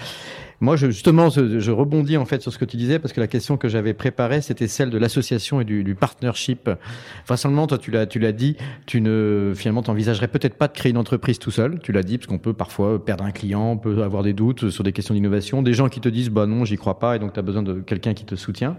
Moi, 0.62 0.76
je, 0.76 0.90
justement, 0.90 1.28
je, 1.28 1.58
je, 1.58 1.70
rebondis 1.72 2.16
en 2.16 2.24
fait 2.24 2.40
sur 2.40 2.52
ce 2.52 2.58
que 2.58 2.64
tu 2.64 2.76
disais 2.76 3.00
parce 3.00 3.12
que 3.12 3.20
la 3.20 3.26
question 3.26 3.56
que 3.56 3.68
j'avais 3.68 3.94
préparée, 3.94 4.40
c'était 4.42 4.68
celle 4.68 4.90
de 4.90 4.98
l'association 4.98 5.60
et 5.60 5.64
du, 5.64 5.82
du 5.82 5.96
partnership. 5.96 6.70
Vraisemblablement, 7.26 7.66
toi, 7.66 7.78
tu 7.78 7.90
l'as, 7.90 8.06
tu 8.06 8.20
l'as 8.20 8.30
dit, 8.30 8.56
tu 8.86 9.00
ne 9.00 9.54
finalement 9.56 9.82
t'envisagerais 9.82 10.28
peut-être 10.28 10.54
pas 10.54 10.68
de 10.68 10.72
créer 10.72 10.90
une 10.90 10.98
entreprise 10.98 11.40
tout 11.40 11.50
seul. 11.50 11.80
Tu 11.80 11.90
l'as 11.90 12.04
dit 12.04 12.16
parce 12.16 12.28
qu'on 12.28 12.38
peut 12.38 12.52
parfois 12.52 13.04
perdre 13.04 13.24
un 13.24 13.32
client, 13.32 13.72
on 13.72 13.76
peut 13.76 14.04
avoir 14.04 14.22
des 14.22 14.34
doutes 14.34 14.70
sur 14.70 14.84
des 14.84 14.92
questions 14.92 15.14
d'innovation, 15.14 15.62
des 15.62 15.74
gens 15.74 15.88
qui 15.88 16.00
te 16.00 16.08
disent 16.08 16.30
bah 16.30 16.46
non, 16.46 16.64
j'y 16.64 16.76
crois 16.76 17.00
pas, 17.00 17.16
et 17.16 17.18
donc 17.18 17.32
tu 17.32 17.40
as 17.40 17.42
besoin 17.42 17.64
de 17.64 17.80
quelqu'un 17.80 18.14
qui 18.14 18.24
te 18.24 18.36
soutient. 18.36 18.76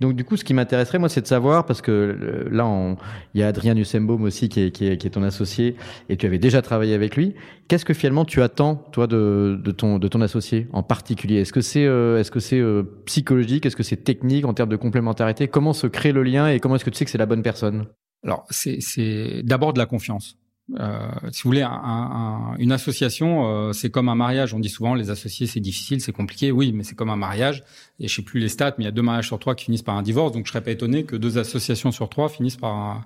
Donc 0.00 0.14
du 0.14 0.24
coup, 0.24 0.36
ce 0.36 0.44
qui 0.44 0.54
m'intéresserait, 0.54 0.98
moi, 0.98 1.08
c'est 1.08 1.20
de 1.20 1.26
savoir, 1.26 1.66
parce 1.66 1.82
que 1.82 1.90
euh, 1.90 2.48
là, 2.50 2.96
il 3.34 3.40
y 3.40 3.42
a 3.42 3.48
Adrien 3.48 3.74
Nussembaum 3.74 4.22
aussi 4.22 4.48
qui 4.48 4.62
est, 4.62 4.70
qui, 4.70 4.86
est, 4.86 4.96
qui 4.96 5.06
est 5.06 5.10
ton 5.10 5.22
associé, 5.22 5.76
et 6.08 6.16
tu 6.16 6.24
avais 6.24 6.38
déjà 6.38 6.62
travaillé 6.62 6.94
avec 6.94 7.16
lui. 7.16 7.34
Qu'est-ce 7.68 7.84
que 7.84 7.92
finalement 7.94 8.24
tu 8.24 8.40
attends, 8.40 8.76
toi, 8.92 9.06
de, 9.06 9.60
de, 9.62 9.70
ton, 9.70 9.98
de 9.98 10.08
ton 10.08 10.22
associé 10.22 10.68
en 10.72 10.82
particulier? 10.82 11.36
Est-ce 11.36 11.52
que 11.52 11.60
c'est 11.60 11.84
euh, 11.84 12.18
est-ce 12.18 12.30
que 12.30 12.40
c'est 12.40 12.58
euh, 12.58 12.82
psychologique? 13.04 13.66
Est-ce 13.66 13.76
que 13.76 13.82
c'est 13.82 14.02
technique 14.02 14.46
en 14.46 14.54
termes 14.54 14.70
de 14.70 14.76
complémentarité? 14.76 15.48
Comment 15.48 15.74
se 15.74 15.86
crée 15.86 16.12
le 16.12 16.22
lien 16.22 16.48
et 16.48 16.60
comment 16.60 16.76
est-ce 16.76 16.84
que 16.84 16.90
tu 16.90 16.96
sais 16.96 17.04
que 17.04 17.10
c'est 17.10 17.18
la 17.18 17.26
bonne 17.26 17.42
personne? 17.42 17.86
Alors, 18.24 18.46
c'est 18.50 19.42
d'abord 19.44 19.72
de 19.72 19.78
la 19.78 19.86
confiance. 19.86 20.36
Euh, 20.78 21.08
si 21.32 21.42
vous 21.42 21.48
voulez, 21.48 21.62
un, 21.62 21.70
un, 21.72 22.56
une 22.58 22.72
association, 22.72 23.46
euh, 23.46 23.72
c'est 23.72 23.90
comme 23.90 24.08
un 24.08 24.14
mariage. 24.14 24.54
On 24.54 24.60
dit 24.60 24.68
souvent 24.68 24.94
les 24.94 25.10
associés, 25.10 25.46
c'est 25.46 25.60
difficile, 25.60 26.00
c'est 26.00 26.12
compliqué. 26.12 26.52
Oui, 26.52 26.72
mais 26.72 26.84
c'est 26.84 26.94
comme 26.94 27.10
un 27.10 27.16
mariage. 27.16 27.64
Et 27.98 28.08
je 28.08 28.14
sais 28.14 28.22
plus 28.22 28.40
les 28.40 28.48
stats, 28.48 28.74
mais 28.78 28.84
il 28.84 28.86
y 28.86 28.88
a 28.88 28.92
deux 28.92 29.02
mariages 29.02 29.26
sur 29.26 29.38
trois 29.38 29.54
qui 29.54 29.66
finissent 29.66 29.82
par 29.82 29.96
un 29.96 30.02
divorce. 30.02 30.32
Donc 30.32 30.46
je 30.46 30.52
serais 30.52 30.62
pas 30.62 30.70
étonné 30.70 31.04
que 31.04 31.16
deux 31.16 31.38
associations 31.38 31.92
sur 31.92 32.08
trois 32.08 32.28
finissent 32.28 32.56
par 32.56 32.74
un, 32.74 33.04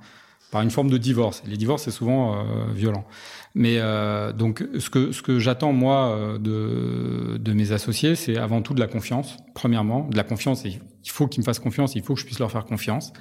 par 0.55 0.63
une 0.63 0.71
forme 0.71 0.89
de 0.89 0.99
divorce. 0.99 1.43
Les 1.49 1.57
divorces, 1.57 1.83
c'est 1.83 1.91
souvent 1.91 2.37
euh, 2.37 2.73
violent. 2.73 3.05
Mais 3.57 3.79
euh, 3.79 4.33
donc, 4.33 4.65
ce 4.79 4.89
que 4.89 5.11
ce 5.11 5.21
que 5.21 5.41
j'attends 5.41 5.73
moi 5.73 6.11
euh, 6.11 6.39
de 6.39 7.39
de 7.39 7.53
mes 7.53 7.73
associés, 7.73 8.15
c'est 8.15 8.37
avant 8.37 8.63
tout 8.63 8.73
de 8.73 8.79
la 8.79 8.87
confiance. 8.87 9.37
Premièrement, 9.55 10.07
de 10.09 10.17
la 10.17 10.23
confiance. 10.23 10.65
il 10.65 10.81
faut 11.11 11.27
qu'ils 11.27 11.41
me 11.41 11.45
fassent 11.45 11.59
confiance. 11.59 11.97
Il 11.97 12.03
faut 12.03 12.15
que 12.15 12.21
je 12.21 12.27
puisse 12.27 12.39
leur 12.39 12.53
faire 12.53 12.65
confiance 12.65 13.13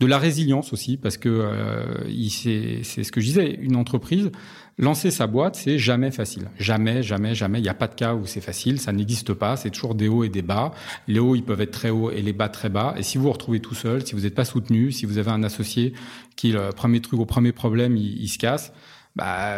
de 0.00 0.06
la 0.06 0.18
résilience 0.18 0.72
aussi, 0.72 0.96
parce 0.96 1.16
que 1.16 1.28
euh, 1.28 2.04
c'est 2.30 3.02
ce 3.02 3.10
que 3.10 3.20
je 3.20 3.26
disais, 3.26 3.58
une 3.60 3.74
entreprise, 3.74 4.30
lancer 4.78 5.10
sa 5.10 5.26
boîte, 5.26 5.56
c'est 5.56 5.78
jamais 5.78 6.12
facile. 6.12 6.50
Jamais, 6.58 7.02
jamais, 7.02 7.34
jamais. 7.34 7.58
Il 7.58 7.62
n'y 7.62 7.68
a 7.68 7.74
pas 7.74 7.88
de 7.88 7.96
cas 7.96 8.14
où 8.14 8.24
c'est 8.24 8.40
facile, 8.40 8.80
ça 8.80 8.92
n'existe 8.92 9.34
pas, 9.34 9.56
c'est 9.56 9.70
toujours 9.70 9.96
des 9.96 10.06
hauts 10.06 10.22
et 10.22 10.28
des 10.28 10.42
bas. 10.42 10.70
Les 11.08 11.18
hauts, 11.18 11.34
ils 11.34 11.42
peuvent 11.42 11.60
être 11.60 11.72
très 11.72 11.90
hauts 11.90 12.12
et 12.12 12.22
les 12.22 12.32
bas 12.32 12.48
très 12.48 12.68
bas. 12.68 12.94
Et 12.96 13.02
si 13.02 13.18
vous 13.18 13.24
vous 13.24 13.32
retrouvez 13.32 13.58
tout 13.58 13.74
seul, 13.74 14.06
si 14.06 14.14
vous 14.14 14.20
n'êtes 14.20 14.36
pas 14.36 14.44
soutenu, 14.44 14.92
si 14.92 15.04
vous 15.04 15.18
avez 15.18 15.32
un 15.32 15.42
associé 15.42 15.94
qui, 16.36 16.52
le 16.52 16.70
premier 16.70 17.00
truc, 17.00 17.18
au 17.18 17.26
premier 17.26 17.50
problème, 17.50 17.96
il, 17.96 18.22
il 18.22 18.28
se 18.28 18.38
casse, 18.38 18.72
bah 19.18 19.56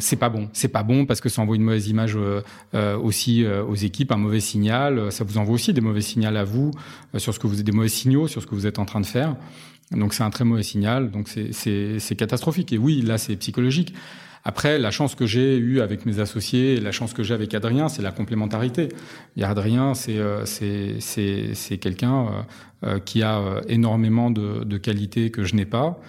c'est 0.00 0.16
pas 0.16 0.30
bon. 0.30 0.48
C'est 0.54 0.68
pas 0.68 0.82
bon 0.82 1.06
parce 1.06 1.20
que 1.20 1.28
ça 1.28 1.42
envoie 1.42 1.54
une 1.56 1.62
mauvaise 1.62 1.88
image 1.88 2.18
aussi 2.74 3.46
aux 3.46 3.74
équipes, 3.74 4.10
un 4.10 4.16
mauvais 4.16 4.40
signal. 4.40 5.12
Ça 5.12 5.24
vous 5.24 5.38
envoie 5.38 5.54
aussi 5.54 5.72
des 5.72 5.80
mauvais 5.80 6.00
signaux 6.00 6.34
à 6.34 6.44
vous 6.44 6.72
sur 7.18 7.34
ce 7.34 7.38
que 7.38 7.46
vous 7.46 7.62
des 7.62 7.72
mauvais 7.72 7.88
signaux 7.88 8.26
sur 8.26 8.42
ce 8.42 8.46
que 8.46 8.54
vous 8.54 8.66
êtes 8.66 8.78
en 8.78 8.86
train 8.86 9.00
de 9.00 9.06
faire. 9.06 9.36
Donc 9.92 10.14
c'est 10.14 10.22
un 10.22 10.30
très 10.30 10.44
mauvais 10.44 10.62
signal. 10.62 11.10
Donc 11.10 11.28
c'est 11.28 12.16
catastrophique. 12.16 12.72
Et 12.72 12.78
oui, 12.78 13.02
là 13.02 13.18
c'est 13.18 13.36
psychologique. 13.36 13.94
Après, 14.44 14.78
la 14.78 14.90
chance 14.90 15.14
que 15.14 15.26
j'ai 15.26 15.56
eue 15.56 15.80
avec 15.80 16.06
mes 16.06 16.20
associés, 16.20 16.80
la 16.80 16.92
chance 16.92 17.12
que 17.12 17.22
j'ai 17.22 17.34
avec 17.34 17.54
Adrien, 17.54 17.88
c'est 17.88 18.02
la 18.02 18.12
complémentarité. 18.12 18.88
Et 19.36 19.44
Adrien, 19.44 19.94
c'est 19.94 20.18
euh, 20.18 20.44
c'est 20.44 21.78
quelqu'un 21.78 22.26
euh, 22.26 22.30
euh, 22.84 22.98
qui 22.98 23.22
a 23.22 23.60
énormément 23.68 24.30
de, 24.30 24.64
de 24.64 24.78
qualités 24.78 25.30
que 25.30 25.44
je 25.44 25.54
n'ai 25.54 25.66
pas, 25.66 26.00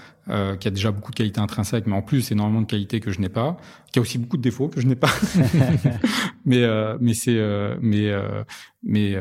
qui 0.59 0.67
a 0.67 0.71
déjà 0.71 0.91
beaucoup 0.91 1.09
de 1.09 1.15
qualités 1.15 1.39
intrinsèques, 1.39 1.87
mais 1.87 1.95
en 1.95 2.03
plus 2.03 2.31
énormément 2.31 2.61
de 2.61 2.67
qualités 2.67 2.99
que 2.99 3.11
je 3.11 3.19
n'ai 3.19 3.29
pas, 3.29 3.57
qui 3.91 3.97
a 3.97 4.01
aussi 4.03 4.19
beaucoup 4.19 4.37
de 4.37 4.43
défauts 4.43 4.67
que 4.67 4.79
je 4.79 4.85
n'ai 4.85 4.95
pas. 4.95 5.09
mais 6.45 6.67
mais 7.01 7.15
c'est 7.15 7.39
mais 7.81 8.13
mais 8.83 9.17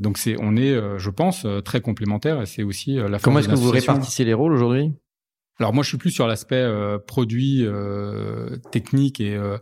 donc 0.00 0.18
c'est 0.18 0.34
on 0.40 0.56
est, 0.56 0.76
je 0.98 1.10
pense, 1.10 1.46
très 1.64 1.80
complémentaires 1.80 2.42
et 2.42 2.46
c'est 2.46 2.64
aussi 2.64 2.96
la. 2.96 3.20
Comment 3.20 3.38
est-ce 3.38 3.48
que 3.48 3.54
vous 3.54 3.70
répartissez 3.70 4.24
les 4.24 4.34
rôles 4.34 4.52
aujourd'hui? 4.52 4.92
Alors 5.60 5.74
moi, 5.74 5.82
je 5.82 5.88
suis 5.88 5.98
plus 5.98 6.10
sur 6.10 6.26
l'aspect 6.26 6.56
euh, 6.56 6.98
produit, 6.98 7.64
euh, 7.64 8.56
technique 8.70 9.20
et, 9.20 9.34
euh, 9.34 9.58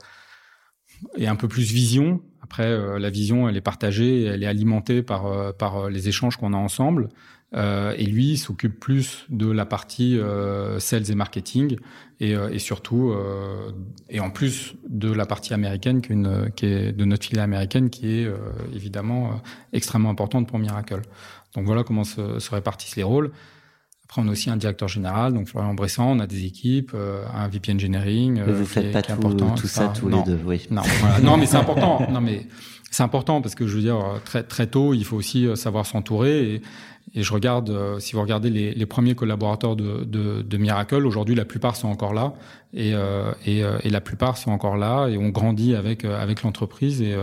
et 1.16 1.26
un 1.26 1.36
peu 1.36 1.48
plus 1.48 1.72
vision. 1.72 2.20
Après, 2.42 2.98
la 3.00 3.10
vision, 3.10 3.48
elle 3.48 3.56
est 3.56 3.60
partagée, 3.60 4.22
elle 4.22 4.44
est 4.44 4.46
alimentée 4.46 5.02
par, 5.02 5.52
par 5.56 5.90
les 5.90 6.08
échanges 6.08 6.36
qu'on 6.36 6.52
a 6.52 6.56
ensemble. 6.56 7.08
et 7.52 8.06
lui 8.06 8.36
s'occupe 8.36 8.78
plus 8.78 9.26
de 9.30 9.50
la 9.50 9.66
partie 9.66 10.16
sales 10.78 11.10
et 11.10 11.14
marketing 11.16 11.76
et, 12.20 12.34
et 12.34 12.58
surtout 12.60 13.12
et 14.08 14.20
en 14.20 14.30
plus 14.30 14.76
de 14.88 15.10
la 15.10 15.26
partie 15.26 15.54
américaine 15.54 16.00
qu'une 16.00 16.52
qui 16.54 16.66
est 16.66 16.92
de 16.92 17.04
notre 17.04 17.24
filiale 17.26 17.42
américaine 17.46 17.90
qui 17.90 18.20
est 18.20 18.28
évidemment 18.72 19.42
extrêmement 19.72 20.10
importante 20.10 20.46
pour 20.46 20.60
Miracle. 20.60 21.02
Donc 21.56 21.66
voilà 21.66 21.82
comment 21.82 22.04
se, 22.04 22.38
se 22.38 22.50
répartissent 22.52 22.94
les 22.94 23.02
rôles. 23.02 23.32
Après, 24.08 24.22
on 24.22 24.28
a 24.28 24.30
aussi 24.30 24.50
un 24.50 24.56
directeur 24.56 24.86
général, 24.86 25.34
donc 25.34 25.48
Florian 25.48 25.74
Bressan, 25.74 26.06
on 26.06 26.20
a 26.20 26.28
des 26.28 26.44
équipes, 26.44 26.92
euh, 26.94 27.24
un 27.34 27.48
VP 27.48 27.72
Engineering. 27.72 28.34
Mais 28.34 28.52
vous 28.52 28.62
euh, 28.62 28.64
faites 28.64 28.92
pas 28.92 29.02
tout, 29.02 29.12
important, 29.12 29.50
tout 29.56 29.66
ça 29.66 29.88
tous 29.88 30.08
les 30.08 30.22
deux, 30.22 30.38
oui. 30.46 30.64
Non, 30.70 30.82
non 31.24 31.36
mais 31.36 31.46
c'est 31.46 31.56
important. 31.56 32.06
Non, 32.08 32.20
mais 32.20 32.46
c'est 32.92 33.02
important 33.02 33.42
parce 33.42 33.56
que 33.56 33.66
je 33.66 33.74
veux 33.74 33.82
dire, 33.82 33.98
très 34.24 34.44
très 34.44 34.68
tôt, 34.68 34.94
il 34.94 35.04
faut 35.04 35.16
aussi 35.16 35.44
euh, 35.44 35.56
savoir 35.56 35.86
s'entourer. 35.86 36.54
Et, 36.54 36.62
et, 37.14 37.24
je 37.24 37.32
regarde, 37.32 37.98
si 37.98 38.14
vous 38.14 38.20
regardez 38.20 38.48
les, 38.48 38.74
les 38.74 38.86
premiers 38.86 39.16
collaborateurs 39.16 39.74
de, 39.74 40.04
de, 40.04 40.42
de 40.42 40.56
Miracle, 40.56 41.04
aujourd'hui, 41.04 41.34
la 41.34 41.44
plupart 41.44 41.74
sont 41.74 41.88
encore 41.88 42.14
là, 42.14 42.34
et, 42.74 42.92
et, 43.44 43.62
et, 43.82 43.90
la 43.90 44.00
plupart 44.00 44.36
sont 44.36 44.52
encore 44.52 44.76
là, 44.76 45.08
et 45.08 45.16
on 45.16 45.30
grandit 45.30 45.74
avec 45.74 46.04
avec 46.04 46.42
l'entreprise. 46.42 47.02
Et, 47.02 47.16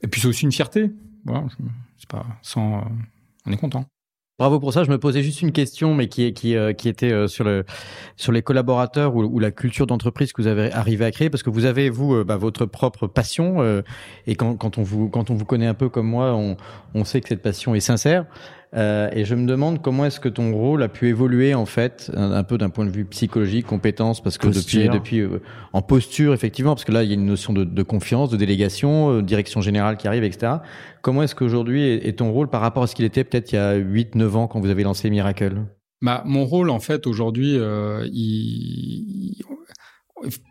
et 0.00 0.08
puis 0.08 0.20
c'est 0.20 0.28
aussi 0.28 0.44
une 0.44 0.52
fierté. 0.52 0.90
Voilà, 1.24 1.44
c'est 1.96 2.08
pas 2.08 2.26
sans, 2.42 2.84
on 3.46 3.52
est 3.52 3.56
content. 3.56 3.86
Bravo 4.40 4.58
pour 4.58 4.72
ça. 4.72 4.84
Je 4.84 4.90
me 4.90 4.96
posais 4.96 5.22
juste 5.22 5.42
une 5.42 5.52
question, 5.52 5.92
mais 5.92 6.08
qui, 6.08 6.32
qui, 6.32 6.56
euh, 6.56 6.72
qui 6.72 6.88
était 6.88 7.12
euh, 7.12 7.28
sur, 7.28 7.44
le, 7.44 7.66
sur 8.16 8.32
les 8.32 8.40
collaborateurs 8.40 9.14
ou, 9.14 9.38
la 9.38 9.50
culture 9.50 9.86
d'entreprise 9.86 10.32
que 10.32 10.40
vous 10.40 10.48
avez 10.48 10.72
arrivé 10.72 11.04
à 11.04 11.10
créer, 11.10 11.28
parce 11.28 11.42
que 11.42 11.50
vous 11.50 11.66
avez, 11.66 11.90
vous, 11.90 12.14
euh, 12.14 12.24
bah, 12.24 12.38
votre 12.38 12.64
propre 12.64 13.06
passion. 13.06 13.62
et 14.26 14.36
quand, 14.36 14.56
quand, 14.56 14.78
on 14.78 14.82
vous, 14.82 15.10
quand 15.10 15.28
on 15.28 15.34
vous 15.34 15.44
connaît 15.44 15.66
un 15.66 15.74
peu 15.74 15.90
comme 15.90 16.06
moi, 16.06 16.32
on, 16.32 16.56
on 16.94 17.04
sait 17.04 17.20
que 17.20 17.28
cette 17.28 17.42
passion 17.42 17.74
est 17.74 17.80
sincère. 17.80 18.24
Euh, 18.76 19.10
et 19.12 19.24
je 19.24 19.34
me 19.34 19.46
demande 19.46 19.82
comment 19.82 20.04
est-ce 20.04 20.20
que 20.20 20.28
ton 20.28 20.52
rôle 20.52 20.82
a 20.84 20.88
pu 20.88 21.08
évoluer 21.08 21.54
en 21.54 21.66
fait, 21.66 22.10
un, 22.14 22.44
peu 22.44 22.56
d'un 22.56 22.70
point 22.70 22.84
de 22.84 22.90
vue 22.90 23.04
psychologique, 23.04 23.66
compétence, 23.66 24.22
parce 24.22 24.38
que 24.38 24.46
depuis, 24.46 24.88
depuis 24.88 25.20
euh, 25.20 25.40
en 25.72 25.82
posture 25.82 26.32
effectivement, 26.34 26.74
parce 26.74 26.84
que 26.84 26.92
là 26.92 27.02
il 27.02 27.08
y 27.08 27.12
a 27.12 27.14
une 27.14 27.26
notion 27.26 27.52
de, 27.52 27.64
de 27.64 27.82
confiance, 27.82 28.30
de 28.30 28.36
délégation, 28.36 29.10
euh, 29.10 29.22
direction 29.22 29.60
générale 29.60 29.96
qui 29.96 30.06
arrive, 30.06 30.22
etc. 30.22 30.58
Comment 31.02 31.24
est-ce 31.24 31.34
qu'aujourd'hui 31.34 31.82
est, 31.82 32.18
ton 32.18 32.30
rôle 32.30 32.48
par 32.48 32.60
rapport 32.60 32.84
à 32.84 32.86
ce 32.86 32.94
qu'il 32.94 33.04
était 33.04 33.24
peut-être 33.24 33.50
il 33.52 33.56
y 33.56 33.58
a 33.58 33.76
8-9 33.76 34.36
ans 34.36 34.46
quand 34.46 34.60
vous 34.60 34.70
avez 34.70 34.84
lancé 34.84 35.10
Miracle? 35.10 35.62
Bah, 36.00 36.22
mon 36.24 36.44
rôle 36.44 36.70
en 36.70 36.80
fait 36.80 37.08
aujourd'hui, 37.08 37.58
il, 38.12 39.42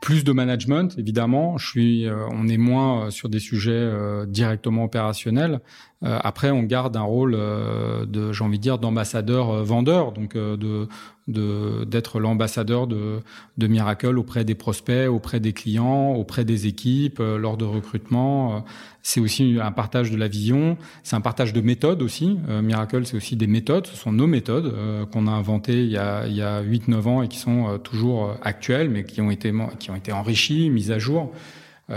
plus 0.01 0.23
de 0.23 0.31
management 0.31 0.97
évidemment. 0.97 1.57
Je 1.57 1.67
suis 1.67 2.07
on 2.09 2.47
est 2.47 2.57
moins 2.57 3.11
sur 3.11 3.29
des 3.29 3.39
sujets 3.39 3.91
directement 4.27 4.83
opérationnels. 4.83 5.61
Euh, 6.03 6.17
après, 6.23 6.51
on 6.51 6.63
garde 6.63 6.95
un 6.95 7.01
rôle 7.01 7.35
euh, 7.35 8.05
de, 8.05 8.31
j'ai 8.31 8.43
envie 8.43 8.57
de 8.57 8.63
dire, 8.63 8.77
d'ambassadeur 8.77 9.49
euh, 9.49 9.63
vendeur, 9.63 10.13
donc 10.13 10.35
de 10.35 10.87
d'être 11.29 12.19
l'ambassadeur 12.19 12.87
de, 12.87 13.19
de 13.57 13.67
Miracle 13.67 14.17
auprès 14.17 14.43
des 14.43 14.55
prospects, 14.55 15.07
auprès 15.09 15.39
des 15.39 15.53
clients, 15.53 16.13
auprès 16.13 16.45
des 16.45 16.67
équipes, 16.67 17.19
lors 17.19 17.57
de 17.57 17.65
recrutement. 17.65 18.65
C'est 19.01 19.19
aussi 19.19 19.57
un 19.61 19.71
partage 19.71 20.11
de 20.11 20.17
la 20.17 20.27
vision, 20.27 20.77
c'est 21.03 21.15
un 21.15 21.21
partage 21.21 21.53
de 21.53 21.61
méthodes 21.61 22.01
aussi. 22.01 22.37
Miracle, 22.61 23.05
c'est 23.05 23.15
aussi 23.15 23.35
des 23.35 23.47
méthodes, 23.47 23.87
ce 23.87 23.95
sont 23.95 24.11
nos 24.11 24.27
méthodes 24.27 24.73
qu'on 25.11 25.27
a 25.27 25.31
inventées 25.31 25.83
il 25.83 25.91
y 25.91 25.97
a, 25.97 26.27
il 26.27 26.35
y 26.35 26.41
a 26.41 26.61
8-9 26.61 27.07
ans 27.07 27.21
et 27.21 27.27
qui 27.27 27.37
sont 27.37 27.79
toujours 27.79 28.35
actuelles, 28.41 28.89
mais 28.89 29.03
qui 29.03 29.21
ont 29.21 29.31
été, 29.31 29.53
qui 29.79 29.91
ont 29.91 29.95
été 29.95 30.11
enrichies, 30.11 30.69
mises 30.69 30.91
à 30.91 30.99
jour. 30.99 31.31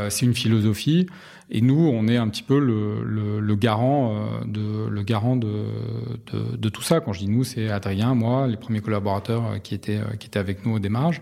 C'est 0.09 0.27
une 0.27 0.35
philosophie. 0.35 1.07
Et 1.55 1.61
nous, 1.61 1.87
on 1.87 2.09
est 2.09 2.17
un 2.17 2.29
petit 2.29 2.43
peu 2.43 2.59
le, 2.59 3.05
le, 3.05 3.39
le 3.39 3.57
garant, 3.57 4.17
euh, 4.17 4.45
de, 4.47 4.89
le 4.89 5.03
garant 5.03 5.37
de, 5.37 5.67
de, 6.33 6.57
de, 6.57 6.69
tout 6.71 6.81
ça. 6.81 7.01
Quand 7.01 7.13
je 7.13 7.21
dis 7.21 7.29
nous, 7.29 7.45
c'est 7.45 7.69
Adrien, 7.69 8.15
moi, 8.15 8.47
les 8.47 8.57
premiers 8.57 8.81
collaborateurs 8.81 9.45
euh, 9.47 9.59
qui 9.59 9.75
étaient, 9.75 9.99
euh, 9.99 10.17
qui 10.19 10.29
étaient 10.29 10.39
avec 10.39 10.65
nous 10.65 10.77
au 10.77 10.79
démarrage. 10.79 11.21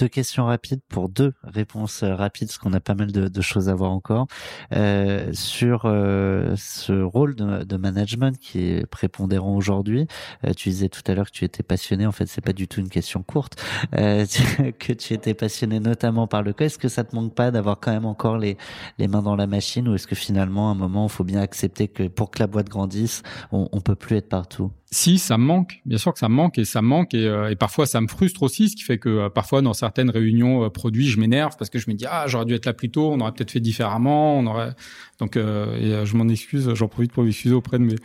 Deux 0.00 0.08
questions 0.08 0.46
rapides 0.46 0.80
pour 0.88 1.10
deux 1.10 1.34
réponses 1.44 2.04
rapides, 2.04 2.48
parce 2.48 2.56
qu'on 2.56 2.72
a 2.72 2.80
pas 2.80 2.94
mal 2.94 3.12
de, 3.12 3.28
de, 3.28 3.40
choses 3.42 3.68
à 3.68 3.74
voir 3.74 3.90
encore. 3.90 4.28
Euh, 4.72 5.30
sur 5.34 5.82
euh, 5.84 6.54
ce 6.56 7.02
rôle 7.02 7.34
de, 7.34 7.64
de, 7.64 7.76
management 7.76 8.38
qui 8.38 8.60
est 8.60 8.86
prépondérant 8.86 9.54
aujourd'hui, 9.54 10.06
euh, 10.46 10.54
tu 10.54 10.70
disais 10.70 10.88
tout 10.88 11.02
à 11.06 11.14
l'heure 11.14 11.26
que 11.26 11.36
tu 11.36 11.44
étais 11.44 11.62
passionné. 11.62 12.06
En 12.06 12.12
fait, 12.12 12.24
c'est 12.24 12.40
pas 12.40 12.54
du 12.54 12.66
tout 12.66 12.80
une 12.80 12.88
question 12.88 13.22
courte. 13.22 13.62
Euh, 13.94 14.24
que 14.78 14.94
tu 14.94 15.12
étais 15.12 15.34
passionné 15.34 15.80
notamment 15.80 16.26
par 16.26 16.42
le 16.42 16.54
code. 16.54 16.68
Est-ce 16.68 16.78
que 16.78 16.88
ça 16.88 17.04
te 17.04 17.14
manque 17.14 17.34
pas 17.34 17.50
d'avoir 17.50 17.78
quand 17.78 17.92
même 17.92 18.06
encore 18.06 18.38
les, 18.38 18.56
les 18.96 19.06
mains 19.06 19.20
dans 19.20 19.36
la 19.36 19.46
machine, 19.46 19.86
ou 19.86 19.96
est-ce 19.96 20.06
que 20.06 20.14
finalement, 20.14 20.70
à 20.70 20.72
un 20.72 20.76
moment, 20.76 21.08
il 21.08 21.12
faut 21.12 21.24
bien 21.24 21.42
accepter 21.42 21.88
que 21.88 22.08
pour 22.08 22.30
que 22.30 22.38
la 22.38 22.46
boîte 22.46 22.70
grandisse, 22.70 23.22
on, 23.52 23.68
on 23.70 23.82
peut 23.82 23.96
plus 23.96 24.16
être 24.16 24.30
partout? 24.30 24.72
Si 24.92 25.18
ça 25.18 25.38
me 25.38 25.44
manque, 25.44 25.80
bien 25.86 25.98
sûr 25.98 26.12
que 26.12 26.18
ça 26.18 26.28
me 26.28 26.34
manque 26.34 26.58
et 26.58 26.64
ça 26.64 26.82
manque 26.82 27.14
et, 27.14 27.24
euh, 27.24 27.48
et 27.48 27.54
parfois 27.54 27.86
ça 27.86 28.00
me 28.00 28.08
frustre 28.08 28.42
aussi, 28.42 28.68
ce 28.68 28.74
qui 28.74 28.82
fait 28.82 28.98
que 28.98 29.08
euh, 29.08 29.28
parfois 29.28 29.62
dans 29.62 29.72
certaines 29.72 30.10
réunions 30.10 30.64
euh, 30.64 30.68
produits, 30.68 31.06
je 31.06 31.20
m'énerve 31.20 31.56
parce 31.56 31.70
que 31.70 31.78
je 31.78 31.88
me 31.88 31.94
dis 31.94 32.06
ah 32.10 32.24
j'aurais 32.26 32.44
dû 32.44 32.54
être 32.54 32.66
là 32.66 32.72
plus 32.72 32.90
tôt, 32.90 33.12
on 33.12 33.20
aurait 33.20 33.30
peut-être 33.30 33.52
fait 33.52 33.60
différemment, 33.60 34.36
on 34.36 34.46
aurait 34.46 34.74
donc 35.20 35.36
et 35.36 36.04
je 36.04 36.16
m'en 36.16 36.28
excuse, 36.28 36.74
j'en 36.74 36.88
profite 36.88 37.12
pour 37.12 37.22
m'excuser 37.22 37.54
auprès 37.54 37.78
de 37.78 37.84
mes 37.84 37.96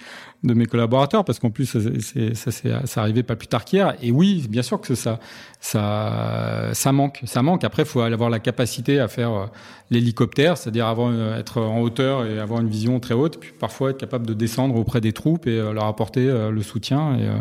de 0.46 0.54
mes 0.54 0.66
collaborateurs 0.66 1.26
parce 1.26 1.40
qu'en 1.40 1.50
plus 1.50 1.66
ça 1.66 1.80
c'est 2.00 2.36
ça 2.36 2.52
ça 2.86 3.02
arrivé 3.02 3.24
pas 3.24 3.36
plus 3.36 3.48
tard 3.48 3.66
qu'hier. 3.66 3.96
Et 4.02 4.12
oui 4.12 4.46
bien 4.50 4.64
sûr 4.64 4.80
que 4.80 4.96
ça 4.96 5.20
ça 5.60 6.70
ça 6.74 6.92
manque. 6.92 7.22
Ça 7.26 7.42
manque. 7.42 7.64
Après 7.64 7.86
faut 7.86 8.02
avoir 8.02 8.30
la 8.30 8.40
capacité 8.40 9.00
à 9.00 9.08
faire 9.08 9.50
l'hélicoptère 9.90 10.58
c'est-à-dire 10.58 10.88
avoir 10.88 11.14
être 11.38 11.62
en 11.62 11.82
hauteur 11.82 12.26
et 12.26 12.40
avoir 12.40 12.62
une 12.62 12.70
vision 12.70 13.00
très 13.00 13.14
haute 13.14 13.40
puis 13.40 13.52
parfois 13.60 13.92
être 13.92 13.98
capable 13.98 14.26
de 14.26 14.34
descendre 14.34 14.76
auprès 14.76 15.02
des 15.02 15.14
troupes 15.14 15.48
et 15.48 15.58
leur 15.58 15.86
apporter 15.86 16.26
le 16.52 16.62
soutien. 16.62 17.18
Et, 17.18 17.28
euh, 17.28 17.38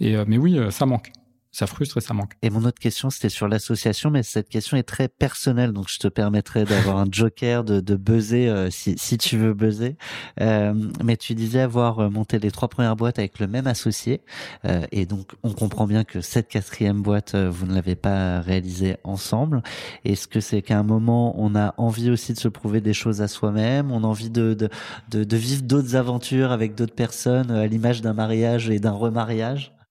et, 0.00 0.16
euh, 0.16 0.24
mais 0.26 0.38
oui, 0.38 0.58
euh, 0.58 0.70
ça 0.70 0.86
manque 0.86 1.12
ça 1.52 1.66
frustre 1.66 1.98
et 1.98 2.00
ça 2.00 2.14
manque. 2.14 2.32
Et 2.42 2.50
mon 2.50 2.64
autre 2.64 2.80
question, 2.80 3.10
c'était 3.10 3.28
sur 3.28 3.46
l'association, 3.46 4.10
mais 4.10 4.22
cette 4.22 4.48
question 4.48 4.76
est 4.76 4.82
très 4.82 5.08
personnelle, 5.08 5.72
donc 5.72 5.88
je 5.88 5.98
te 5.98 6.08
permettrai 6.08 6.64
d'avoir 6.64 6.96
un 6.96 7.06
joker, 7.10 7.62
de, 7.62 7.80
de 7.80 7.94
buzzer 7.94 8.70
si, 8.70 8.96
si 8.98 9.18
tu 9.18 9.36
veux 9.36 9.52
buzzer. 9.52 9.96
Euh, 10.40 10.72
mais 11.04 11.16
tu 11.16 11.34
disais 11.34 11.60
avoir 11.60 12.10
monté 12.10 12.38
les 12.38 12.50
trois 12.50 12.68
premières 12.68 12.96
boîtes 12.96 13.18
avec 13.18 13.38
le 13.38 13.46
même 13.46 13.66
associé, 13.66 14.22
euh, 14.64 14.86
et 14.92 15.04
donc 15.04 15.32
on 15.42 15.52
comprend 15.52 15.86
bien 15.86 16.04
que 16.04 16.22
cette 16.22 16.48
quatrième 16.48 17.02
boîte, 17.02 17.34
vous 17.36 17.66
ne 17.66 17.74
l'avez 17.74 17.96
pas 17.96 18.40
réalisée 18.40 18.96
ensemble. 19.04 19.62
Est-ce 20.04 20.26
que 20.28 20.40
c'est 20.40 20.62
qu'à 20.62 20.78
un 20.78 20.82
moment, 20.82 21.34
on 21.38 21.54
a 21.54 21.74
envie 21.76 22.10
aussi 22.10 22.32
de 22.32 22.38
se 22.38 22.48
prouver 22.48 22.80
des 22.80 22.94
choses 22.94 23.20
à 23.20 23.28
soi-même, 23.28 23.92
on 23.92 24.04
a 24.04 24.06
envie 24.06 24.30
de, 24.30 24.54
de, 24.54 24.70
de, 25.10 25.24
de 25.24 25.36
vivre 25.36 25.62
d'autres 25.62 25.96
aventures 25.96 26.50
avec 26.50 26.74
d'autres 26.74 26.94
personnes, 26.94 27.50
à 27.50 27.66
l'image 27.66 28.00
d'un 28.00 28.14
mariage 28.14 28.70
et 28.70 28.78
d'un 28.78 28.92
remariage? 28.92 29.72
euh, 29.72 29.81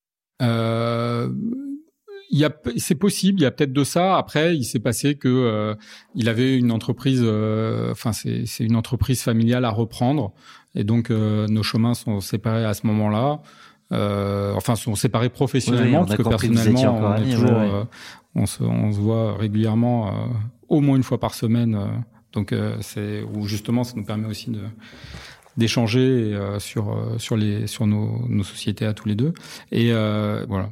c'est 2.78 2.96
possible. 2.96 3.40
Il 3.40 3.44
y 3.44 3.46
a 3.46 3.52
peut-être 3.52 3.74
de 3.74 3.84
ça. 3.84 4.18
Après, 4.18 4.56
il 4.56 4.64
s'est 4.64 4.80
passé 4.80 5.16
que 5.16 5.28
euh, 5.28 5.76
il 6.16 6.30
avait 6.30 6.58
une 6.58 6.72
entreprise. 6.72 7.22
Euh, 7.24 7.92
enfin, 7.92 8.14
c'est, 8.14 8.46
c'est 8.46 8.64
une 8.64 8.76
entreprise 8.76 9.22
familiale 9.22 9.66
à 9.66 9.70
reprendre, 9.70 10.34
et 10.76 10.84
donc 10.84 11.10
nos 11.10 11.64
chemins 11.64 11.94
sont 11.94 12.20
séparés 12.22 12.66
à 12.66 12.74
ce 12.74 12.88
moment-là. 12.88 13.42
enfin, 13.92 14.76
sont 14.76 14.96
séparés 14.96 15.30
professionnellement 15.30 16.06
parce 16.06 16.18
que 16.18 16.24
personnellement, 16.28 16.98
on, 16.98 17.16
est 17.16 17.32
toujours, 17.32 17.88
on, 18.36 18.46
se, 18.46 18.64
on 18.64 18.92
se 18.92 19.00
voit 19.00 19.38
régulièrement, 19.38 20.30
au 20.70 20.82
moins 20.82 20.96
une 20.96 21.04
fois 21.04 21.20
par 21.20 21.34
semaine. 21.34 21.78
donc, 22.34 22.56
c'est 22.80 23.24
où 23.24 23.46
justement, 23.48 23.84
ça 23.84 23.94
nous 23.96 24.06
permet 24.06 24.28
aussi 24.28 24.50
de 24.52 24.62
d'échanger 25.58 26.34
euh, 26.34 26.60
sur 26.60 26.92
euh, 26.92 27.18
sur 27.18 27.36
les 27.38 27.68
sur 27.68 27.88
nos, 27.88 28.26
nos 28.28 28.44
sociétés 28.44 28.86
à 28.86 28.94
tous 28.94 29.08
les 29.08 29.16
deux 29.16 29.34
et 29.72 29.92
euh, 29.92 30.46
voilà. 30.48 30.70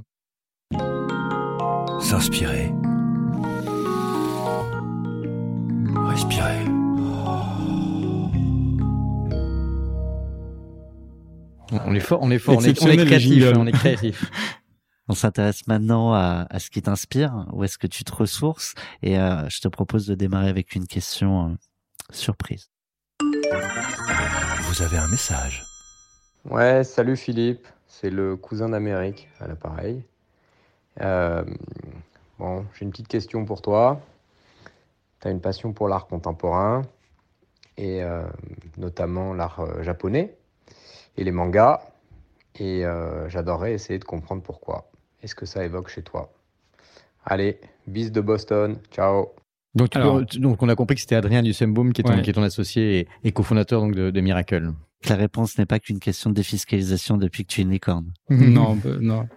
S'inspirer. 2.00 2.72
Respirez. 6.08 6.66
On 11.72 11.94
est 11.94 12.00
fort, 12.00 12.20
on 12.22 12.32
est 12.32 12.40
fort, 12.40 12.58
on 12.58 12.64
est, 12.64 12.82
on 12.82 13.06
créatif, 13.06 13.46
on 13.56 13.68
est 13.68 13.72
créatif. 13.72 14.32
On 15.12 15.16
s'intéresse 15.16 15.66
maintenant 15.66 16.14
à, 16.14 16.46
à 16.52 16.60
ce 16.60 16.70
qui 16.70 16.84
t'inspire, 16.84 17.48
où 17.52 17.64
est-ce 17.64 17.80
que 17.80 17.88
tu 17.88 18.04
te 18.04 18.14
ressources, 18.14 18.76
et 19.02 19.18
euh, 19.18 19.50
je 19.50 19.60
te 19.60 19.68
propose 19.68 20.06
de 20.06 20.14
démarrer 20.14 20.50
avec 20.50 20.76
une 20.76 20.86
question 20.86 21.50
euh, 21.50 21.56
surprise. 22.12 22.70
Avez 24.82 24.98
un 24.98 25.08
message. 25.08 25.66
Ouais, 26.50 26.86
salut 26.86 27.18
Philippe, 27.18 27.68
c'est 27.86 28.10
le 28.10 28.38
cousin 28.38 28.70
d'Amérique 28.70 29.28
à 29.42 29.48
l'appareil. 29.48 30.04
Euh, 31.02 31.44
bon, 32.38 32.66
j'ai 32.74 32.86
une 32.86 32.92
petite 32.92 33.10
question 33.10 33.44
pour 33.44 33.62
toi. 33.62 34.00
Tu 35.20 35.28
as 35.28 35.32
une 35.32 35.42
passion 35.42 35.74
pour 35.74 35.90
l'art 35.90 36.08
contemporain 36.08 36.84
et 37.76 38.02
euh, 38.04 38.24
notamment 38.78 39.34
l'art 39.34 39.60
euh, 39.60 39.84
japonais 39.84 40.38
et 41.18 41.26
les 41.26 41.32
mangas. 41.32 41.82
Et 42.56 42.84
j'adorerais 43.28 43.74
essayer 43.74 44.00
de 44.00 44.06
comprendre 44.06 44.42
pourquoi. 44.42 44.90
Est-ce 45.22 45.36
que 45.36 45.46
ça 45.46 45.64
évoque 45.64 45.90
chez 45.90 46.04
toi? 46.04 46.32
Allez, 47.26 47.60
bis 47.88 48.12
de 48.12 48.22
Boston, 48.22 48.80
ciao 48.92 49.34
Donc, 49.76 49.92
peux- 49.92 50.26
on 50.60 50.70
a 50.70 50.76
compris 50.76 50.96
que 50.96 51.02
c'était 51.02 51.16
Adrien 51.16 51.44
Dussembaum 51.44 51.94
qui 51.94 52.02
est 52.02 52.04
ton, 52.04 52.14
Ouais. 52.16 52.22
qui 52.22 52.30
est 52.30 52.34
ton 52.34 52.44
associé 52.44 53.00
et, 53.02 53.08
et 53.24 53.32
cofondateur 53.32 53.82
donc 53.82 53.96
de, 53.96 54.10
de 54.10 54.22
Miracle. 54.22 54.72
La 55.08 55.16
réponse 55.16 55.58
n'est 55.58 55.66
pas 55.68 55.80
qu'une 55.80 56.00
question 56.00 56.30
de 56.32 56.36
défiscalisation 56.36 57.18
depuis 57.18 57.46
que 57.46 57.54
tu 57.54 57.62
es 57.62 57.64
une 57.64 57.72
licorne. 57.72 58.12
non, 58.30 58.76
bah, 58.84 58.90
non, 59.00 59.28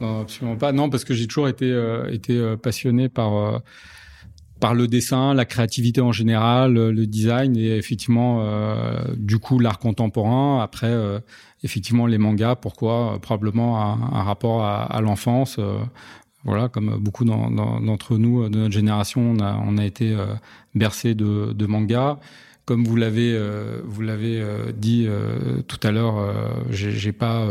non, 0.00 0.20
absolument 0.22 0.56
pas. 0.56 0.72
Non, 0.72 0.88
parce 0.90 1.04
que 1.04 1.14
j'ai 1.14 1.26
toujours 1.26 1.48
été 1.48 1.70
euh, 1.70 2.10
été 2.10 2.36
euh, 2.36 2.56
passionné 2.56 3.08
par 3.08 3.34
euh, 3.36 3.58
par 4.58 4.74
le 4.74 4.88
dessin, 4.88 5.34
la 5.34 5.44
créativité 5.44 6.00
en 6.00 6.12
général, 6.12 6.72
le 6.72 7.06
design 7.06 7.56
et 7.58 7.76
effectivement 7.76 8.38
euh, 8.40 9.04
du 9.16 9.38
coup 9.38 9.58
l'art 9.58 9.78
contemporain. 9.78 10.62
Après, 10.62 10.88
euh, 10.90 11.20
effectivement 11.62 12.06
les 12.06 12.16
mangas. 12.18 12.56
Pourquoi? 12.56 13.18
Probablement 13.20 13.78
un, 13.82 14.00
un 14.18 14.22
rapport 14.22 14.62
à, 14.64 14.84
à 14.84 15.00
l'enfance. 15.02 15.58
Voilà, 16.46 16.68
comme 16.68 16.96
beaucoup 16.98 17.24
d'en- 17.26 17.50
d'en- 17.50 17.80
d'entre 17.80 18.16
nous 18.16 18.42
euh, 18.44 18.48
de 18.48 18.58
notre 18.58 18.72
génération, 18.72 19.34
on 19.38 19.76
a 19.78 19.84
été 19.84 20.12
euh, 20.12 20.26
bercé 20.74 21.14
de, 21.14 21.52
de 21.52 21.66
mangas. 21.66 22.18
Comme 22.64 22.84
vous 22.84 22.96
l'avez 22.96 23.32
euh, 23.34 23.82
dit 24.76 25.06
tout 25.68 25.80
à 25.82 25.90
l'heure, 25.92 26.16
j'ai 26.70 27.12
pas 27.12 27.46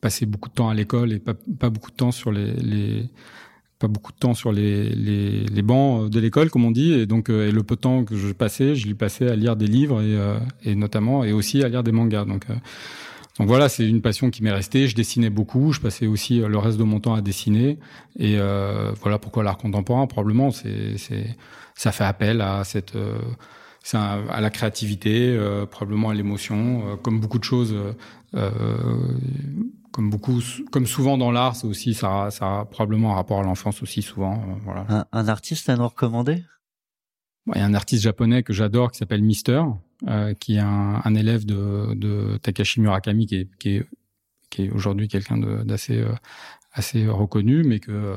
passé 0.00 0.24
beaucoup 0.26 0.48
de 0.48 0.54
temps 0.54 0.68
à 0.70 0.74
l'école 0.74 1.12
et 1.12 1.18
pas, 1.18 1.34
beaucoup 1.70 1.90
de 1.90 1.96
temps 1.96 2.12
sur 2.12 2.30
les, 2.32 3.04
pas 3.78 3.88
beaucoup 3.88 4.12
de 4.12 4.16
temps 4.16 4.32
sur 4.34 4.52
les, 4.52 4.92
bancs 5.62 6.08
de 6.08 6.20
l'école 6.20 6.48
comme 6.50 6.64
on 6.64 6.70
dit 6.70 6.92
et 6.92 7.04
donc 7.06 7.28
et 7.30 7.50
le 7.52 7.62
peu 7.62 7.74
de 7.74 7.80
temps 7.80 8.04
que 8.04 8.16
je 8.16 8.32
passais 8.32 8.74
je 8.74 8.86
l'ai 8.86 8.94
passé 8.94 9.28
à 9.28 9.36
lire 9.36 9.54
des 9.56 9.66
livres 9.66 10.00
et, 10.00 10.16
et 10.70 10.74
notamment 10.76 11.24
et 11.24 11.32
aussi 11.32 11.62
à 11.62 11.68
lire 11.68 11.82
des 11.82 11.92
mangas 11.92 12.24
donc 12.24 12.46
donc 13.38 13.46
voilà 13.48 13.68
c'est 13.68 13.88
une 13.88 14.02
passion 14.02 14.30
qui 14.30 14.42
m'est 14.42 14.50
restée 14.52 14.88
je 14.88 14.96
dessinais 14.96 15.30
beaucoup 15.30 15.72
je 15.72 15.80
passais 15.80 16.06
aussi 16.06 16.40
euh, 16.40 16.48
le 16.48 16.58
reste 16.58 16.78
de 16.78 16.84
mon 16.84 17.00
temps 17.00 17.14
à 17.14 17.20
dessiner 17.20 17.78
et 18.18 18.36
euh, 18.38 18.92
voilà 19.00 19.18
pourquoi 19.18 19.42
l'art 19.44 19.58
contemporain 19.58 20.06
probablement 20.06 20.50
c'est 20.50 20.96
c'est 20.98 21.36
ça 21.74 21.92
fait 21.92 22.04
appel 22.04 22.40
à 22.40 22.64
cette 22.64 22.96
euh, 22.96 23.18
c'est 23.84 23.96
un- 23.96 24.26
à 24.28 24.40
la 24.42 24.50
créativité, 24.50 25.28
euh, 25.34 25.64
probablement 25.64 26.10
à 26.10 26.14
l'émotion, 26.14 26.82
euh, 26.84 26.96
comme 26.96 27.20
beaucoup 27.20 27.38
de 27.38 27.44
choses, 27.44 27.74
euh, 28.34 28.50
comme 29.92 30.10
beaucoup, 30.10 30.40
comme 30.72 30.86
souvent 30.86 31.16
dans 31.16 31.30
l'art, 31.30 31.56
c'est 31.56 31.66
aussi 31.66 31.94
ça, 31.94 32.30
ça 32.30 32.60
a 32.60 32.64
probablement 32.66 33.12
un 33.12 33.14
rapport 33.14 33.40
à 33.40 33.44
l'enfance 33.44 33.82
aussi 33.82 34.02
souvent. 34.02 34.42
voilà. 34.64 34.84
Un, 34.90 35.04
un 35.12 35.28
artiste 35.28 35.68
à 35.70 35.76
nous 35.76 35.88
recommander? 35.88 36.44
Il 37.54 37.58
y 37.58 37.62
a 37.62 37.64
un 37.64 37.72
artiste 37.72 38.02
japonais 38.02 38.42
que 38.42 38.52
j'adore 38.52 38.90
qui 38.92 38.98
s'appelle 38.98 39.22
Mister, 39.22 39.62
euh, 40.06 40.34
qui 40.34 40.56
est 40.56 40.60
un, 40.60 41.00
un 41.04 41.14
élève 41.14 41.44
de, 41.44 41.94
de 41.94 42.36
Takashi 42.38 42.80
Murakami, 42.80 43.26
qui 43.26 43.36
est, 43.36 43.48
qui 43.58 43.68
est, 43.76 43.86
qui 44.50 44.64
est 44.64 44.70
aujourd'hui 44.70 45.08
quelqu'un 45.08 45.38
d'assez 45.64 45.98
euh, 45.98 46.12
assez 46.72 47.06
reconnu, 47.08 47.64
mais 47.64 47.80
que 47.80 47.90
euh, 47.90 48.16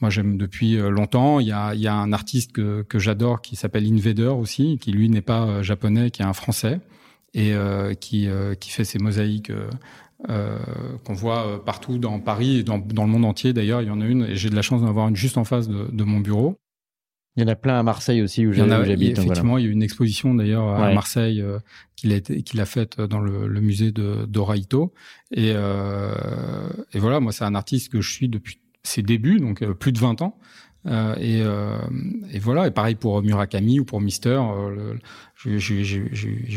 moi 0.00 0.10
j'aime 0.10 0.36
depuis 0.38 0.78
euh, 0.78 0.88
longtemps. 0.90 1.40
Il 1.40 1.48
y 1.48 1.52
a, 1.52 1.74
il 1.74 1.80
y 1.80 1.88
a 1.88 1.94
un 1.94 2.12
artiste 2.12 2.52
que, 2.52 2.82
que 2.82 2.98
j'adore 2.98 3.42
qui 3.42 3.56
s'appelle 3.56 3.86
Invader 3.92 4.28
aussi, 4.28 4.78
qui 4.78 4.92
lui 4.92 5.08
n'est 5.10 5.20
pas 5.20 5.46
euh, 5.46 5.62
japonais, 5.62 6.10
qui 6.10 6.22
est 6.22 6.26
un 6.26 6.32
français 6.32 6.80
et 7.34 7.52
qui, 8.00 8.28
qui 8.58 8.70
fait 8.70 8.84
ces 8.84 8.98
mosaïques. 8.98 9.52
euh, 10.28 10.58
qu'on 11.04 11.14
voit 11.14 11.64
partout 11.64 11.98
dans 11.98 12.18
Paris 12.20 12.58
et 12.58 12.62
dans, 12.62 12.78
dans 12.78 13.04
le 13.04 13.10
monde 13.10 13.24
entier 13.24 13.52
d'ailleurs. 13.52 13.82
Il 13.82 13.88
y 13.88 13.90
en 13.90 14.00
a 14.00 14.06
une 14.06 14.24
et 14.24 14.36
j'ai 14.36 14.50
de 14.50 14.56
la 14.56 14.62
chance 14.62 14.82
d'en 14.82 14.88
avoir 14.88 15.08
une 15.08 15.16
juste 15.16 15.38
en 15.38 15.44
face 15.44 15.68
de, 15.68 15.88
de 15.90 16.04
mon 16.04 16.20
bureau. 16.20 16.56
Il 17.36 17.42
y 17.42 17.44
en 17.44 17.48
a 17.48 17.54
plein 17.54 17.78
à 17.78 17.82
Marseille 17.82 18.22
aussi 18.22 18.44
où 18.46 18.52
j'habite. 18.52 19.16
effectivement, 19.24 19.56
il 19.58 19.64
y 19.64 19.66
a 19.66 19.70
eu 19.70 19.72
une 19.72 19.82
exposition 19.84 20.34
d'ailleurs 20.34 20.68
à 20.68 20.88
Ouais. 20.88 20.94
Marseille 20.94 21.40
euh, 21.40 21.58
qu'il 21.96 22.12
a, 22.12 22.20
qu'il 22.20 22.60
a 22.60 22.66
faite 22.66 23.00
dans 23.00 23.20
le, 23.20 23.46
le 23.46 23.60
musée 23.60 23.92
de 23.92 24.24
d'Oraito. 24.26 24.92
Et, 25.30 25.52
euh, 25.54 26.12
et 26.92 26.98
voilà, 26.98 27.20
moi, 27.20 27.32
c'est 27.32 27.44
un 27.44 27.54
artiste 27.54 27.92
que 27.92 28.00
je 28.00 28.10
suis 28.10 28.28
depuis 28.28 28.58
ses 28.82 29.02
débuts, 29.02 29.38
donc 29.38 29.62
euh, 29.62 29.74
plus 29.74 29.92
de 29.92 29.98
20 29.98 30.22
ans. 30.22 30.38
Euh, 30.86 31.14
et, 31.16 31.42
euh, 31.42 31.76
et 32.32 32.38
voilà, 32.38 32.66
et 32.66 32.70
pareil 32.70 32.94
pour 32.94 33.22
Murakami 33.22 33.80
ou 33.80 33.84
pour 33.84 34.00
Mister. 34.00 34.40
euh, 34.40 34.94
j'ai- 35.44 36.08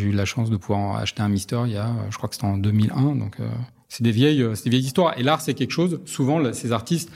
eu 0.01 0.11
la 0.11 0.25
chance 0.25 0.49
de 0.49 0.57
pouvoir 0.57 0.95
acheter 0.97 1.21
un 1.21 1.29
Mister 1.29 1.61
il 1.65 1.73
y 1.73 1.77
a, 1.77 1.87
euh, 1.89 1.91
je 2.09 2.17
crois 2.17 2.29
que 2.29 2.35
c'était 2.35 2.47
en 2.47 2.57
2001. 2.57 3.15
Donc, 3.15 3.39
euh, 3.39 3.47
c'est 3.89 4.03
des 4.03 4.11
vieilles, 4.11 4.41
euh, 4.41 4.55
c'est 4.55 4.63
des 4.65 4.69
vieilles 4.71 4.85
histoires. 4.85 5.17
Et 5.19 5.23
l'art, 5.23 5.41
c'est 5.41 5.53
quelque 5.53 5.71
chose. 5.71 5.99
Souvent, 6.05 6.39
là, 6.39 6.53
ces 6.53 6.71
artistes, 6.71 7.11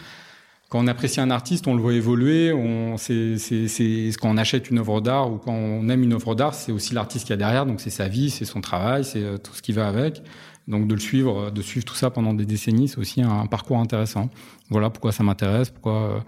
quand 0.69 0.79
on 0.83 0.87
apprécie 0.87 1.21
un 1.21 1.31
artiste, 1.31 1.67
on 1.67 1.75
le 1.75 1.81
voit 1.81 1.93
évoluer. 1.93 2.51
On, 2.51 2.97
c'est, 2.97 3.37
c'est, 3.37 3.67
c'est, 3.67 4.09
quand 4.19 4.29
on 4.29 4.37
achète 4.37 4.69
une 4.69 4.79
œuvre 4.79 4.99
d'art 5.01 5.31
ou 5.31 5.37
quand 5.37 5.53
on 5.53 5.87
aime 5.89 6.03
une 6.03 6.13
œuvre 6.13 6.35
d'art, 6.35 6.53
c'est 6.53 6.71
aussi 6.71 6.93
l'artiste 6.93 7.25
qui 7.27 7.33
a 7.33 7.37
derrière. 7.37 7.65
Donc 7.65 7.79
c'est 7.79 7.89
sa 7.89 8.07
vie, 8.07 8.29
c'est 8.29 8.45
son 8.45 8.59
travail, 8.61 9.05
c'est 9.05 9.23
euh, 9.23 9.37
tout 9.37 9.53
ce 9.53 9.61
qui 9.61 9.71
va 9.71 9.87
avec. 9.87 10.21
Donc 10.67 10.87
de 10.87 10.93
le 10.93 10.99
suivre, 10.99 11.49
de 11.51 11.61
suivre 11.61 11.85
tout 11.85 11.95
ça 11.95 12.09
pendant 12.09 12.33
des 12.33 12.45
décennies, 12.45 12.89
c'est 12.89 12.97
aussi 12.97 13.21
un, 13.21 13.45
parcours 13.45 13.77
intéressant. 13.77 14.29
Voilà 14.69 14.89
pourquoi 14.89 15.13
ça 15.13 15.23
m'intéresse, 15.23 15.69
pourquoi 15.69 15.93
euh, 15.93 16.19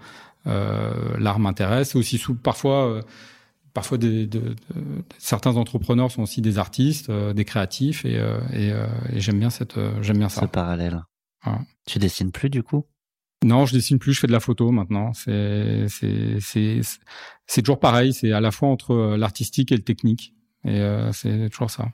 euh, 0.46 1.18
l'art 1.18 1.38
m'intéresse. 1.38 1.90
C'est 1.90 1.98
aussi 1.98 2.16
sous, 2.16 2.34
parfois, 2.34 2.86
euh, 2.86 3.02
parfois 3.74 3.98
des, 3.98 4.26
de, 4.26 4.40
de- 4.40 4.56
certains 5.18 5.56
entrepreneurs 5.56 6.10
sont 6.10 6.22
aussi 6.22 6.40
des 6.40 6.56
artistes, 6.56 7.10
euh, 7.10 7.34
des 7.34 7.44
créatifs, 7.44 8.06
et, 8.06 8.16
euh, 8.16 8.38
et, 8.54 8.72
euh, 8.72 8.86
et 9.12 9.20
j'aime 9.20 9.38
bien 9.38 9.50
cette, 9.50 9.78
j'aime 10.00 10.16
bien 10.16 10.30
ça. 10.30 10.40
Ce 10.40 10.46
parallèle. 10.46 11.02
Tu 11.86 11.98
dessines 11.98 12.32
plus 12.32 12.48
du 12.48 12.62
coup? 12.62 12.86
Non, 13.42 13.64
je 13.64 13.72
dessine 13.72 13.98
plus, 13.98 14.12
je 14.12 14.20
fais 14.20 14.26
de 14.26 14.32
la 14.32 14.40
photo 14.40 14.70
maintenant. 14.70 15.12
C'est 15.14 15.86
c'est 15.88 17.62
toujours 17.62 17.80
pareil, 17.80 18.12
c'est 18.12 18.32
à 18.32 18.40
la 18.40 18.50
fois 18.50 18.68
entre 18.68 18.92
euh, 18.92 19.16
l'artistique 19.16 19.72
et 19.72 19.76
le 19.76 19.82
technique 19.82 20.34
et 20.64 20.80
euh, 20.80 21.10
c'est 21.12 21.48
toujours 21.50 21.70
ça. 21.70 21.88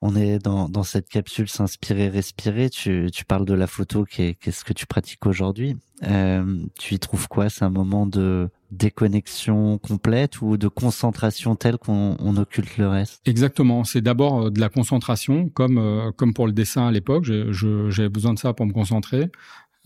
On 0.00 0.14
est 0.14 0.38
dans, 0.38 0.68
dans 0.68 0.84
cette 0.84 1.08
capsule 1.08 1.48
s'inspirer, 1.48 2.08
respirer. 2.08 2.70
Tu, 2.70 3.10
tu 3.12 3.24
parles 3.24 3.44
de 3.44 3.54
la 3.54 3.66
photo, 3.66 4.04
qui 4.04 4.22
est, 4.22 4.34
qu'est-ce 4.34 4.64
que 4.64 4.72
tu 4.72 4.86
pratiques 4.86 5.26
aujourd'hui. 5.26 5.76
Euh, 6.04 6.64
tu 6.78 6.94
y 6.94 6.98
trouves 7.00 7.26
quoi? 7.26 7.50
C'est 7.50 7.64
un 7.64 7.70
moment 7.70 8.06
de 8.06 8.48
déconnexion 8.70 9.78
complète 9.78 10.40
ou 10.40 10.56
de 10.56 10.68
concentration 10.68 11.56
telle 11.56 11.78
qu'on 11.78 12.16
on 12.20 12.36
occulte 12.36 12.76
le 12.76 12.86
reste? 12.88 13.20
Exactement, 13.24 13.82
c'est 13.82 14.00
d'abord 14.00 14.46
euh, 14.46 14.50
de 14.50 14.60
la 14.60 14.68
concentration 14.68 15.48
comme 15.48 15.78
euh, 15.78 16.12
comme 16.12 16.32
pour 16.32 16.46
le 16.46 16.52
dessin 16.52 16.86
à 16.86 16.92
l'époque, 16.92 17.24
j'avais 17.24 18.08
besoin 18.08 18.34
de 18.34 18.38
ça 18.38 18.52
pour 18.52 18.66
me 18.66 18.72
concentrer. 18.72 19.30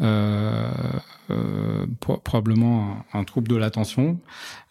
Euh, 0.03 0.69
euh, 1.31 1.87
pro- 2.01 2.19
probablement 2.19 3.05
un, 3.12 3.25
trouble 3.25 3.49
de 3.49 3.57
l'attention. 3.57 4.19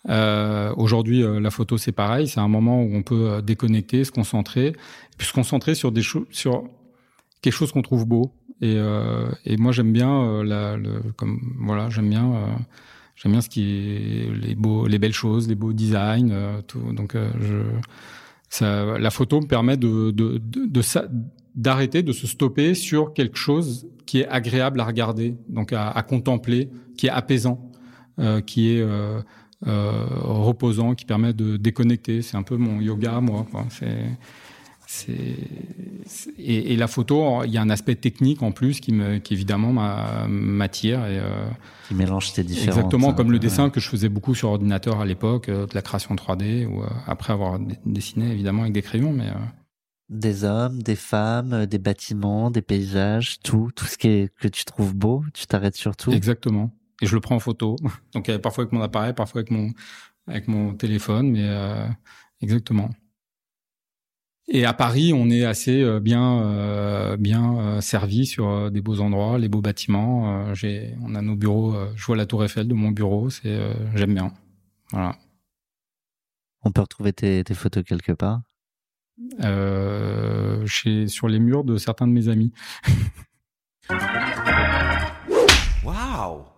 Euh, 0.10 0.74
Aujourd'hui, 0.76 1.24
la 1.40 1.50
photo 1.52 1.78
c'est 1.78 1.94
pareil, 1.94 2.28
c'est 2.28 2.40
un 2.42 2.48
moment 2.50 2.84
où 2.84 2.94
on 2.94 3.02
peut 3.04 3.42
déconnecter, 3.42 4.04
se 4.04 4.12
concentrer, 4.12 4.76
puis 5.18 5.26
se 5.28 5.34
concentrer 5.34 5.74
sur 5.74 5.92
des 5.92 6.02
choses, 6.02 6.26
sur 6.32 6.64
quelque 7.42 7.54
chose 7.54 7.72
qu'on 7.72 7.82
trouve 7.82 8.06
beau. 8.06 8.34
Et, 8.62 8.76
euh, 8.76 9.30
et 9.46 9.58
moi 9.58 9.72
j'aime 9.72 9.94
bien 9.94 10.44
la, 10.44 10.76
le, 10.78 11.02
comme 11.16 11.40
voilà, 11.60 11.90
j'aime 11.90 12.10
bien 12.10 12.34
j'aime 13.16 13.32
bien 13.32 13.42
ce 13.42 13.50
qui 13.50 13.64
est 13.64 14.32
les 14.36 14.56
beaux, 14.56 14.86
les 14.88 15.00
belles 15.00 15.14
choses, 15.14 15.48
les 15.48 15.56
beaux 15.56 15.74
designs, 15.74 16.62
tout. 16.68 16.92
Donc 16.94 17.16
je 17.16 17.64
ça, 18.50 18.98
la 19.00 19.10
photo 19.12 19.40
me 19.40 19.48
permet 19.48 19.78
de, 19.78 20.12
de, 20.12 20.38
de, 20.38 20.66
de 20.66 20.82
d'arrêter, 21.56 22.04
de 22.04 22.12
se 22.14 22.28
stopper 22.28 22.74
sur 22.76 23.14
quelque 23.14 23.38
chose 23.38 23.88
qui 24.06 24.20
est 24.22 24.28
agréable 24.28 24.80
à 24.80 24.86
regarder, 24.86 25.36
donc 25.50 25.74
à, 25.74 25.90
à 25.90 26.04
contempler, 26.04 26.70
qui 26.98 27.08
est 27.08 27.12
apaisant, 27.12 27.70
euh, 28.20 28.42
qui 28.42 28.72
est 28.76 28.82
euh, 28.82 29.22
euh, 29.68 30.06
reposant, 30.22 30.96
qui 30.96 31.06
permet 31.06 31.34
de 31.34 31.58
déconnecter. 31.58 32.22
C'est 32.22 32.36
un 32.38 32.44
peu 32.44 32.58
mon 32.58 32.82
yoga, 32.82 33.20
moi. 33.22 33.46
quoi. 33.52 33.66
C'est, 33.70 34.06
c'est, 34.88 35.38
c'est- 36.06 36.32
et, 36.38 36.74
et 36.74 36.76
la 36.76 36.88
photo, 36.88 37.44
il 37.46 37.52
y 37.52 37.58
a 37.58 37.62
un 37.62 37.70
aspect 37.70 37.96
technique 37.96 38.42
en 38.44 38.52
plus 38.52 38.80
qui 38.82 38.92
me, 38.92 39.20
qui 39.20 39.34
évidemment 39.34 39.72
m'a- 39.72 40.28
m'attire 40.28 41.00
et 41.06 41.18
euh, 41.20 41.48
Qui 41.88 41.94
mélange 41.96 42.34
tes 42.34 42.44
différentes... 42.44 42.70
Exactement, 42.78 43.14
comme 43.14 43.32
le 43.32 43.38
euh, 43.38 43.40
dessin 43.40 43.70
que 43.70 43.80
je 43.80 43.88
faisais 43.88 44.10
beaucoup 44.10 44.36
sur 44.36 44.50
ordinateur 44.50 45.00
à 45.00 45.06
l'époque, 45.06 45.48
euh, 45.48 45.66
de 45.68 45.74
la 45.76 45.82
création 45.82 46.14
3D, 46.16 46.66
ou 46.66 46.82
euh, 46.82 46.88
après 47.08 47.32
avoir 47.32 47.58
dessiné 47.86 48.32
évidemment 48.32 48.64
avec 48.64 48.74
des 48.74 48.82
crayons, 48.82 49.14
mais 49.14 49.28
euh, 49.28 49.34
Des 50.12 50.44
hommes, 50.44 50.84
des 50.84 50.96
femmes, 50.96 51.54
euh, 51.54 51.66
des 51.66 51.80
bâtiments, 51.80 52.52
des 52.52 52.62
paysages, 52.62 53.40
tout, 53.40 53.72
tout 53.76 53.86
ce 53.86 53.98
qui 53.98 54.08
est, 54.08 54.36
que 54.36 54.48
tu 54.48 54.66
trouves 54.66 54.94
beau, 54.94 55.24
tu 55.34 55.48
t'arrêtes 55.48 55.76
sur 55.76 55.96
tout. 55.96 56.12
exactement. 56.12 56.72
Et 57.02 57.08
je 57.08 57.16
le 57.16 57.22
prends 57.22 57.36
en 57.36 57.40
photo. 57.40 57.78
Donc 58.14 58.30
euh, 58.30 58.38
parfois 58.38 58.64
avec 58.64 58.74
mon 58.74 58.82
appareil, 58.82 59.14
parfois 59.14 59.40
avec 59.40 59.50
mon 59.50 59.72
avec 60.28 60.48
mon 60.48 60.76
téléphone, 60.76 61.32
mais 61.32 61.50
exactement. 62.42 62.92
Et 64.54 64.66
à 64.66 64.74
Paris, 64.74 65.14
on 65.14 65.30
est 65.30 65.46
assez 65.46 65.82
euh, 65.82 66.02
bien 66.02 66.42
euh, 66.42 67.16
bien 67.16 67.58
euh, 67.58 67.82
servi 67.82 68.26
sur 68.26 68.70
des 68.70 68.82
beaux 68.82 69.00
endroits, 69.00 69.38
les 69.38 69.48
beaux 69.48 69.62
bâtiments. 69.62 70.54
j'ai, 70.54 70.96
on 71.02 71.16
a 71.16 71.22
nos 71.22 71.36
bureaux. 71.36 71.74
je 71.96 72.06
vois 72.06 72.18
la 72.18 72.26
Tour 72.26 72.44
Eiffel 72.44 72.68
de 72.68 72.74
mon 72.74 72.92
bureau. 72.92 73.30
C'est, 73.30 73.58
j'aime 73.96 74.14
bien. 74.14 74.34
Voilà. 74.92 75.16
On 76.64 76.72
peut 76.72 76.82
retrouver 76.82 77.14
tes, 77.14 77.44
tes 77.44 77.54
photos 77.54 77.84
quelque 77.86 78.12
part. 78.12 78.42
Euh, 79.44 80.66
chez, 80.66 81.08
sur 81.08 81.28
les 81.28 81.40
murs 81.40 81.64
de 81.64 81.78
certains 81.78 82.08
de 82.08 82.14
mes 82.14 82.28
amis. 82.28 82.52
Waouh 85.84 86.51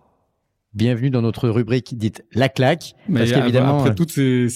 Bienvenue 0.74 1.10
dans 1.10 1.22
notre 1.22 1.48
rubrique 1.48 1.96
dite 1.96 2.24
la 2.34 2.48
claque. 2.48 2.96
parce 3.12 3.30
qu'évidemment, 3.30 3.78
après, 3.78 3.94
toutes 3.94 4.10
ces, 4.10 4.48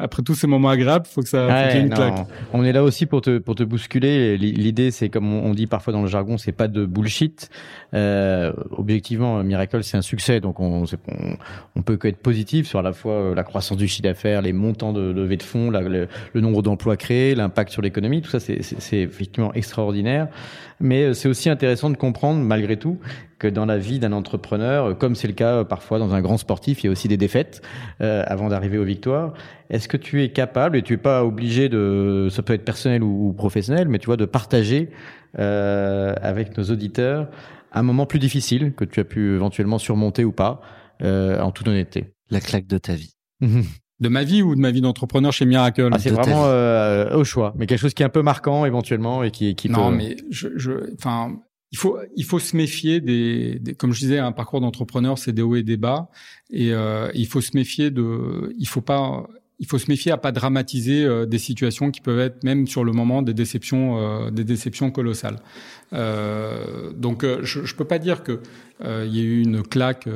après 0.00 0.22
tous 0.22 0.36
ces 0.36 0.46
moments 0.46 0.68
agréables, 0.68 1.04
faut 1.04 1.20
que 1.20 1.28
ça 1.28 1.48
ouais, 1.48 1.80
une 1.80 1.90
claque. 1.90 2.26
On 2.52 2.64
est 2.64 2.72
là 2.72 2.84
aussi 2.84 3.06
pour 3.06 3.22
te 3.22 3.38
pour 3.38 3.56
te 3.56 3.64
bousculer. 3.64 4.36
L'idée, 4.36 4.92
c'est 4.92 5.08
comme 5.08 5.32
on 5.32 5.52
dit 5.52 5.66
parfois 5.66 5.92
dans 5.92 6.02
le 6.02 6.06
jargon, 6.06 6.38
c'est 6.38 6.52
pas 6.52 6.68
de 6.68 6.86
bullshit. 6.86 7.50
Euh, 7.92 8.52
objectivement, 8.70 9.42
Miracle, 9.42 9.82
c'est 9.82 9.96
un 9.96 10.02
succès, 10.02 10.38
donc 10.38 10.60
on, 10.60 10.84
on, 10.84 11.36
on 11.74 11.82
peut 11.82 11.96
que 11.96 12.06
être 12.06 12.18
positif 12.18 12.68
sur 12.68 12.78
à 12.78 12.82
la 12.82 12.92
fois 12.92 13.14
euh, 13.14 13.34
la 13.34 13.42
croissance 13.42 13.76
du 13.76 13.88
chiffre 13.88 14.02
d'affaires, 14.02 14.42
les 14.42 14.52
montants 14.52 14.92
de 14.92 15.00
levée 15.00 15.36
de 15.36 15.42
fonds, 15.42 15.70
le, 15.70 16.06
le, 16.32 16.40
nombre 16.40 16.62
d'emplois 16.62 16.96
créés, 16.96 17.34
l'impact 17.34 17.72
sur 17.72 17.82
l'économie. 17.82 18.22
Tout 18.22 18.30
ça, 18.30 18.38
c'est 18.38 18.96
effectivement 18.96 19.52
extraordinaire. 19.54 20.28
Mais 20.80 21.02
euh, 21.02 21.14
c'est 21.14 21.28
aussi 21.28 21.48
intéressant 21.48 21.90
de 21.90 21.96
comprendre, 21.96 22.40
malgré 22.40 22.76
tout, 22.76 22.98
que 23.44 23.48
dans 23.50 23.66
la 23.66 23.76
vie 23.76 23.98
d'un 23.98 24.12
entrepreneur, 24.12 24.96
comme 24.96 25.14
c'est 25.14 25.28
le 25.28 25.34
cas 25.34 25.64
parfois 25.64 25.98
dans 25.98 26.14
un 26.14 26.22
grand 26.22 26.38
sportif, 26.38 26.82
il 26.82 26.86
y 26.86 26.88
a 26.88 26.92
aussi 26.92 27.08
des 27.08 27.18
défaites 27.18 27.60
euh, 28.00 28.24
avant 28.26 28.48
d'arriver 28.48 28.78
aux 28.78 28.84
victoires. 28.84 29.34
Est-ce 29.68 29.86
que 29.86 29.98
tu 29.98 30.22
es 30.22 30.30
capable, 30.30 30.78
et 30.78 30.82
tu 30.82 30.94
es 30.94 30.96
pas 30.96 31.24
obligé 31.24 31.68
de, 31.68 32.28
ça 32.30 32.42
peut 32.42 32.54
être 32.54 32.64
personnel 32.64 33.02
ou, 33.02 33.34
professionnel, 33.34 33.88
mais 33.88 33.98
tu 33.98 34.06
vois, 34.06 34.16
de 34.16 34.24
partager 34.24 34.88
euh, 35.38 36.14
avec 36.22 36.56
nos 36.56 36.64
auditeurs 36.64 37.28
un 37.70 37.82
moment 37.82 38.06
plus 38.06 38.18
difficile 38.18 38.72
que 38.72 38.86
tu 38.86 39.00
as 39.00 39.04
pu 39.04 39.34
éventuellement 39.34 39.78
surmonter 39.78 40.24
ou 40.24 40.32
pas, 40.32 40.62
euh, 41.02 41.38
en 41.40 41.50
toute 41.50 41.68
honnêteté? 41.68 42.14
La 42.30 42.40
claque 42.40 42.66
de 42.66 42.78
ta 42.78 42.94
vie. 42.94 43.14
De 44.00 44.08
ma 44.08 44.24
vie 44.24 44.42
ou 44.42 44.56
de 44.56 44.60
ma 44.60 44.72
vie 44.72 44.80
d'entrepreneur 44.80 45.32
chez 45.32 45.46
Miracle? 45.46 45.88
Ah, 45.92 45.98
C'est 46.00 46.10
vraiment 46.10 46.46
euh, 46.46 47.14
au 47.14 47.22
choix, 47.22 47.54
mais 47.56 47.66
quelque 47.66 47.78
chose 47.78 47.94
qui 47.94 48.02
est 48.02 48.06
un 48.06 48.08
peu 48.08 48.22
marquant 48.22 48.66
éventuellement 48.66 49.22
et 49.22 49.30
qui, 49.30 49.54
qui 49.54 49.70
non, 49.70 49.92
mais 49.92 50.16
je, 50.30 50.48
je, 50.56 50.92
enfin, 50.98 51.36
il 51.74 51.76
faut, 51.76 51.98
il 52.14 52.24
faut 52.24 52.38
se 52.38 52.56
méfier 52.56 53.00
des, 53.00 53.58
des 53.58 53.74
comme 53.74 53.92
je 53.92 53.98
disais, 53.98 54.18
un 54.18 54.30
parcours 54.30 54.60
d'entrepreneur, 54.60 55.18
c'est 55.18 55.32
des 55.32 55.42
hauts 55.42 55.56
et 55.56 55.64
des 55.64 55.76
bas, 55.76 56.08
et 56.48 56.72
euh, 56.72 57.10
il 57.14 57.26
faut 57.26 57.40
se 57.40 57.50
méfier 57.56 57.90
de, 57.90 58.54
il 58.56 58.68
faut 58.68 58.80
pas, 58.80 59.26
il 59.58 59.66
faut 59.66 59.78
se 59.78 59.90
méfier 59.90 60.12
à 60.12 60.16
pas 60.16 60.30
dramatiser 60.30 61.04
euh, 61.04 61.26
des 61.26 61.38
situations 61.38 61.90
qui 61.90 62.00
peuvent 62.00 62.20
être 62.20 62.44
même 62.44 62.68
sur 62.68 62.84
le 62.84 62.92
moment 62.92 63.22
des 63.22 63.34
déceptions, 63.34 63.98
euh, 63.98 64.30
des 64.30 64.44
déceptions 64.44 64.92
colossales. 64.92 65.40
Euh, 65.92 66.92
donc, 66.92 67.26
je, 67.42 67.64
je 67.64 67.74
peux 67.74 67.84
pas 67.84 67.98
dire 67.98 68.22
que 68.22 68.38
il 68.82 69.16
y 69.16 69.20
a 69.20 69.22
eu 69.22 69.40
une 69.40 69.62
claque 69.62 70.08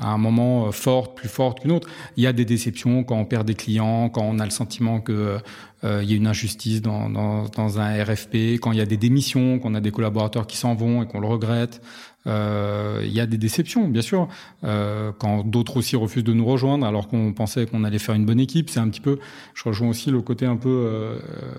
à 0.00 0.08
un 0.08 0.18
moment 0.18 0.72
forte, 0.72 1.16
plus 1.16 1.28
forte 1.28 1.60
qu'une 1.60 1.70
autre. 1.70 1.88
Il 2.16 2.24
y 2.24 2.26
a 2.26 2.32
des 2.32 2.46
déceptions 2.46 3.04
quand 3.04 3.16
on 3.16 3.26
perd 3.26 3.46
des 3.46 3.54
clients, 3.54 4.08
quand 4.08 4.22
on 4.22 4.38
a 4.40 4.44
le 4.44 4.50
sentiment 4.50 5.00
que 5.00 5.36
il 5.84 6.10
y 6.10 6.12
a 6.12 6.16
une 6.16 6.26
injustice 6.26 6.82
dans, 6.82 7.08
dans, 7.08 7.44
dans, 7.44 7.78
un 7.78 8.02
RFP, 8.02 8.58
quand 8.60 8.72
il 8.72 8.78
y 8.78 8.80
a 8.80 8.86
des 8.86 8.96
démissions, 8.96 9.58
qu'on 9.58 9.74
a 9.74 9.80
des 9.80 9.92
collaborateurs 9.92 10.46
qui 10.46 10.56
s'en 10.56 10.74
vont 10.74 11.02
et 11.02 11.06
qu'on 11.06 11.20
le 11.20 11.28
regrette. 11.28 11.80
Euh, 12.28 13.00
il 13.04 13.12
y 13.12 13.20
a 13.20 13.26
des 13.26 13.38
déceptions, 13.38 13.88
bien 13.88 14.02
sûr, 14.02 14.28
euh, 14.64 15.12
quand 15.18 15.46
d'autres 15.46 15.78
aussi 15.78 15.96
refusent 15.96 16.24
de 16.24 16.32
nous 16.32 16.44
rejoindre 16.44 16.86
alors 16.86 17.08
qu'on 17.08 17.32
pensait 17.32 17.66
qu'on 17.66 17.84
allait 17.84 17.98
faire 17.98 18.14
une 18.14 18.26
bonne 18.26 18.40
équipe. 18.40 18.70
C'est 18.70 18.80
un 18.80 18.88
petit 18.88 19.00
peu, 19.00 19.18
je 19.54 19.64
rejoins 19.64 19.88
aussi 19.88 20.10
le 20.10 20.20
côté 20.20 20.46
un 20.46 20.56
peu 20.56 20.68
euh, 20.68 21.18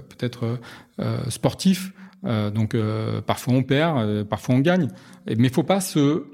peut-être 0.09 0.59
sportif. 1.29 1.93
donc 2.23 2.75
parfois 3.25 3.53
on 3.53 3.63
perd, 3.63 4.23
parfois 4.25 4.55
on 4.55 4.59
gagne, 4.59 4.89
mais 5.37 5.47
faut 5.47 5.63
pas 5.63 5.79
se 5.79 6.25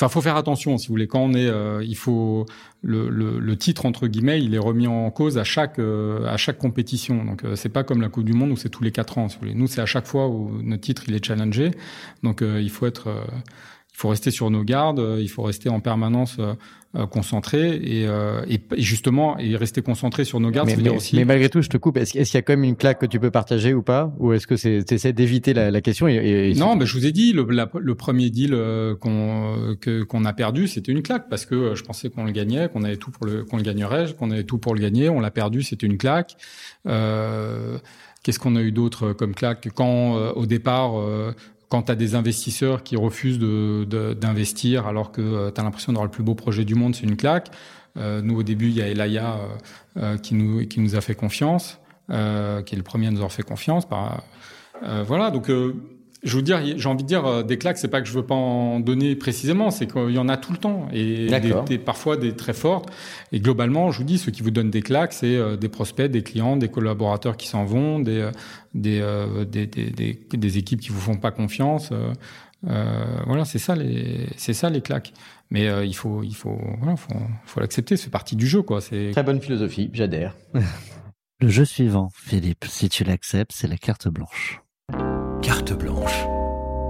Enfin, 0.00 0.08
faut 0.08 0.22
faire 0.22 0.36
attention, 0.36 0.78
si 0.78 0.88
vous 0.88 0.94
voulez. 0.94 1.06
Quand 1.06 1.20
on 1.20 1.34
est, 1.34 1.46
euh, 1.46 1.84
il 1.84 1.94
faut 1.94 2.46
le, 2.80 3.10
le, 3.10 3.38
le, 3.38 3.56
titre 3.56 3.84
entre 3.84 4.06
guillemets, 4.06 4.42
il 4.42 4.54
est 4.54 4.58
remis 4.58 4.86
en 4.86 5.10
cause 5.10 5.36
à 5.36 5.44
chaque 5.44 5.78
euh, 5.78 6.26
à 6.26 6.38
chaque 6.38 6.56
compétition. 6.56 7.22
Donc 7.22 7.44
euh, 7.44 7.54
c'est 7.54 7.68
pas 7.68 7.84
comme 7.84 8.00
la 8.00 8.08
Coupe 8.08 8.24
du 8.24 8.32
Monde 8.32 8.50
où 8.50 8.56
c'est 8.56 8.70
tous 8.70 8.82
les 8.82 8.92
quatre 8.92 9.18
ans. 9.18 9.28
Si 9.28 9.36
vous 9.36 9.40
voulez. 9.40 9.54
Nous, 9.54 9.66
c'est 9.66 9.82
à 9.82 9.86
chaque 9.86 10.06
fois 10.06 10.26
où 10.28 10.62
notre 10.62 10.80
titre 10.80 11.02
il 11.06 11.14
est 11.14 11.22
challengé. 11.22 11.72
Donc 12.22 12.40
il 12.40 12.70
faut 12.70 12.86
être, 12.86 13.10
il 13.92 13.96
faut 13.96 14.08
rester 14.08 14.30
sur 14.30 14.50
nos 14.50 14.64
gardes. 14.64 15.02
Il 15.20 15.28
faut 15.28 15.42
rester 15.42 15.68
en 15.68 15.80
permanence 15.80 16.38
euh, 16.96 17.06
concentré 17.06 17.76
et, 17.76 18.08
euh, 18.08 18.44
et, 18.48 18.60
justement 18.78 19.38
et 19.38 19.54
rester 19.54 19.80
concentré 19.80 20.24
sur 20.24 20.40
nos 20.40 20.50
gardes. 20.50 20.66
Mais, 20.66 20.76
mais, 20.76 20.88
aussi... 20.88 21.14
mais 21.14 21.24
malgré 21.24 21.48
tout, 21.48 21.62
je 21.62 21.68
te 21.68 21.76
coupe. 21.76 21.96
Est-ce, 21.96 22.18
est-ce 22.18 22.32
qu'il 22.32 22.38
y 22.38 22.40
a 22.40 22.42
quand 22.42 22.54
même 22.54 22.64
une 22.64 22.74
claque 22.74 22.98
que 22.98 23.06
tu 23.06 23.20
peux 23.20 23.30
partager 23.30 23.74
ou 23.74 23.82
pas, 23.82 24.12
ou 24.18 24.32
est-ce 24.32 24.48
que 24.48 24.56
c'est 24.56 24.90
essaies 24.90 25.12
d'éviter 25.12 25.54
la, 25.54 25.70
la 25.70 25.80
question 25.82 26.08
et, 26.08 26.52
Non, 26.56 26.74
mais 26.74 26.86
je 26.86 26.98
vous 26.98 27.06
ai 27.06 27.12
dit 27.12 27.32
le, 27.32 27.46
le 27.78 27.94
premier 27.94 28.30
deal 28.30 28.54
euh, 28.54 28.96
qu'on 28.96 29.76
que, 29.80 30.02
qu'on 30.02 30.24
a 30.24 30.32
perdu, 30.32 30.66
c'était 30.66 30.90
une 30.90 31.02
claque 31.02 31.28
parce 31.30 31.46
que 31.46 31.76
je 31.76 31.84
pensais 31.84 32.10
qu'on 32.10 32.24
le 32.24 32.32
gagnait, 32.32 32.68
qu'on 32.68 32.82
avait 32.82 32.96
tout 32.96 33.12
pour 33.12 33.24
le 33.24 33.44
qu'on 33.44 33.56
le 33.56 33.62
gagnerait, 33.62 34.12
qu'on 34.18 34.32
avait 34.32 34.42
tout 34.42 34.58
pour 34.58 34.74
le 34.74 34.80
gagner. 34.80 35.08
On 35.08 35.20
l'a 35.20 35.30
perdu, 35.30 35.62
c'était 35.62 35.86
une 35.86 35.96
claque. 35.96 36.34
Euh, 36.88 37.78
Qu'est-ce 38.24 38.40
qu'on 38.40 38.56
a 38.56 38.62
eu 38.62 38.72
d'autre 38.72 39.12
comme 39.12 39.34
claque? 39.34 39.68
Quand 39.74 40.16
au 40.32 40.44
départ, 40.44 40.94
quand 41.70 41.84
tu 41.84 41.92
as 41.92 41.94
des 41.94 42.14
investisseurs 42.16 42.82
qui 42.82 42.96
refusent 42.96 43.38
d'investir 43.38 44.82
de, 44.82 44.88
alors 44.88 45.12
que 45.12 45.22
euh, 45.22 45.50
tu 45.50 45.60
as 45.60 45.64
l'impression 45.64 45.92
d'avoir 45.92 46.04
le 46.04 46.10
plus 46.10 46.24
beau 46.24 46.34
projet 46.34 46.64
du 46.64 46.74
monde, 46.74 46.94
c'est 46.94 47.04
une 47.04 47.16
claque. 47.16 47.48
Euh, 47.96 48.20
nous, 48.20 48.36
au 48.36 48.42
début, 48.42 48.68
il 48.68 48.74
y 48.74 48.82
a 48.82 48.88
Elaya 48.88 49.38
euh, 49.96 50.18
qui, 50.18 50.34
nous, 50.34 50.66
qui 50.66 50.80
nous 50.80 50.96
a 50.96 51.00
fait 51.00 51.14
confiance, 51.14 51.78
qui 52.08 52.14
est 52.14 52.76
le 52.76 52.82
premier 52.82 53.06
à 53.06 53.10
nous 53.12 53.18
avoir 53.18 53.32
fait 53.32 53.44
confiance. 53.44 53.88
Par, 53.88 54.24
voilà, 55.06 55.30
donc 55.30 55.48
je 56.22 56.36
veux 56.36 56.42
dire, 56.42 56.60
j'ai 56.76 56.88
envie 56.88 57.02
de 57.02 57.08
dire, 57.08 57.24
euh, 57.24 57.42
des 57.42 57.56
claques, 57.56 57.78
c'est 57.78 57.88
pas 57.88 58.00
que 58.00 58.08
je 58.08 58.12
veux 58.12 58.24
pas 58.24 58.34
en 58.34 58.80
donner 58.80 59.16
précisément, 59.16 59.70
c'est 59.70 59.90
qu'il 59.90 60.10
y 60.10 60.18
en 60.18 60.28
a 60.28 60.36
tout 60.36 60.52
le 60.52 60.58
temps 60.58 60.88
et 60.92 61.28
des, 61.66 61.78
parfois 61.78 62.16
des 62.16 62.34
très 62.34 62.52
fortes. 62.52 62.90
Et 63.32 63.40
globalement, 63.40 63.90
je 63.90 63.98
vous 63.98 64.04
dis, 64.04 64.18
ce 64.18 64.30
qui 64.30 64.42
vous 64.42 64.50
donne 64.50 64.70
des 64.70 64.82
claques, 64.82 65.12
c'est 65.12 65.36
euh, 65.36 65.56
des 65.56 65.68
prospects, 65.68 66.10
des 66.10 66.22
clients, 66.22 66.56
des 66.56 66.68
collaborateurs 66.68 67.36
qui 67.36 67.48
s'en 67.48 67.64
vont, 67.64 68.00
des 68.00 68.20
euh, 68.20 69.44
des, 69.44 69.66
des, 69.66 69.90
des, 69.90 70.18
des, 70.30 70.58
équipes 70.58 70.80
qui 70.80 70.90
vous 70.90 71.00
font 71.00 71.16
pas 71.16 71.30
confiance. 71.30 71.90
voilà, 72.62 73.44
c'est 73.44 73.58
ça 73.58 73.74
les 73.74 74.28
c'est 74.36 74.52
ça 74.52 74.68
les 74.68 74.82
claques. 74.82 75.12
Mais 75.50 75.68
il 75.84 75.94
faut 75.94 76.22
il 76.22 76.36
faut 76.36 76.60
voilà, 76.78 76.96
faut, 76.96 77.14
faut 77.44 77.60
l'accepter, 77.60 77.96
c'est 77.96 78.10
partie 78.10 78.36
du 78.36 78.46
jeu 78.46 78.62
quoi. 78.62 78.80
C'est 78.80 79.10
très 79.12 79.22
bonne 79.22 79.40
philosophie, 79.40 79.90
j'adhère. 79.92 80.36
Le 81.40 81.48
jeu 81.48 81.64
suivant, 81.64 82.10
Philippe, 82.14 82.66
si 82.68 82.90
tu 82.90 83.02
l'acceptes, 83.02 83.52
c'est 83.52 83.66
la 83.66 83.78
carte 83.78 84.08
blanche. 84.08 84.60
Carte 85.42 85.72
blanche 85.72 86.26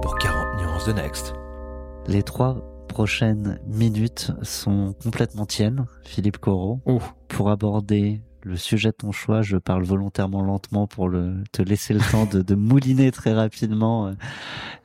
pour 0.01 0.17
40 0.17 0.61
nuances 0.61 0.85
de 0.85 0.91
Next. 0.91 1.33
Les 2.07 2.21
trois 2.21 2.57
prochaines 2.89 3.59
minutes 3.65 4.31
sont 4.41 4.93
complètement 5.01 5.45
tiennes, 5.45 5.85
Philippe 6.03 6.37
Corot. 6.37 6.81
Pour 7.29 7.49
aborder 7.49 8.21
le 8.43 8.57
sujet 8.57 8.89
de 8.89 8.95
ton 8.95 9.13
choix, 9.13 9.41
je 9.41 9.55
parle 9.55 9.83
volontairement 9.83 10.41
lentement 10.41 10.85
pour 10.85 11.07
le, 11.07 11.43
te 11.53 11.61
laisser 11.61 11.93
le 11.93 12.01
temps 12.11 12.25
de, 12.25 12.41
de 12.41 12.55
mouliner 12.55 13.11
très 13.11 13.33
rapidement 13.33 14.07
euh, 14.07 14.13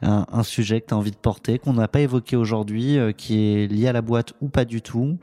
un, 0.03 0.27
un, 0.31 0.43
sujet 0.45 0.81
que 0.81 0.87
tu 0.87 0.95
as 0.95 0.97
envie 0.97 1.11
de 1.11 1.17
porter, 1.17 1.59
qu'on 1.59 1.73
n'a 1.73 1.89
pas 1.89 2.01
évoqué 2.01 2.37
aujourd'hui, 2.37 2.99
euh, 2.99 3.11
qui 3.11 3.39
est 3.41 3.67
lié 3.67 3.89
à 3.89 3.93
la 3.93 4.03
boîte 4.03 4.35
ou 4.41 4.49
pas 4.49 4.65
du 4.65 4.81
tout, 4.81 5.19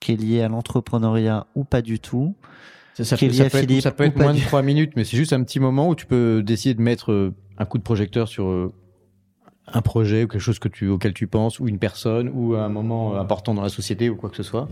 qui 0.00 0.12
est 0.12 0.16
lié 0.16 0.42
à 0.42 0.48
l'entrepreneuriat 0.48 1.46
ou 1.54 1.64
pas 1.64 1.80
du 1.80 1.98
tout. 1.98 2.34
Ça, 2.96 3.04
ça, 3.04 3.16
peut, 3.18 3.26
être, 3.26 3.80
ça 3.82 3.90
peut 3.90 4.04
être 4.04 4.16
moins 4.16 4.32
de 4.32 4.40
trois 4.40 4.62
minutes, 4.62 4.92
mais 4.96 5.04
c'est 5.04 5.18
juste 5.18 5.34
un 5.34 5.44
petit 5.44 5.60
moment 5.60 5.90
où 5.90 5.94
tu 5.94 6.06
peux 6.06 6.42
décider 6.42 6.72
de 6.72 6.80
mettre 6.80 7.12
euh, 7.12 7.34
un 7.58 7.66
coup 7.66 7.76
de 7.76 7.82
projecteur 7.82 8.26
sur 8.26 8.46
euh, 8.46 8.72
un 9.66 9.82
projet 9.82 10.24
ou 10.24 10.28
quelque 10.28 10.40
chose 10.40 10.58
que 10.58 10.68
tu, 10.68 10.88
auquel 10.88 11.12
tu 11.12 11.26
penses, 11.26 11.60
ou 11.60 11.68
une 11.68 11.78
personne, 11.78 12.30
ou 12.32 12.54
un 12.54 12.70
moment 12.70 13.14
euh, 13.14 13.20
important 13.20 13.52
dans 13.52 13.60
la 13.60 13.68
société, 13.68 14.08
ou 14.08 14.16
quoi 14.16 14.30
que 14.30 14.36
ce 14.36 14.42
soit. 14.42 14.70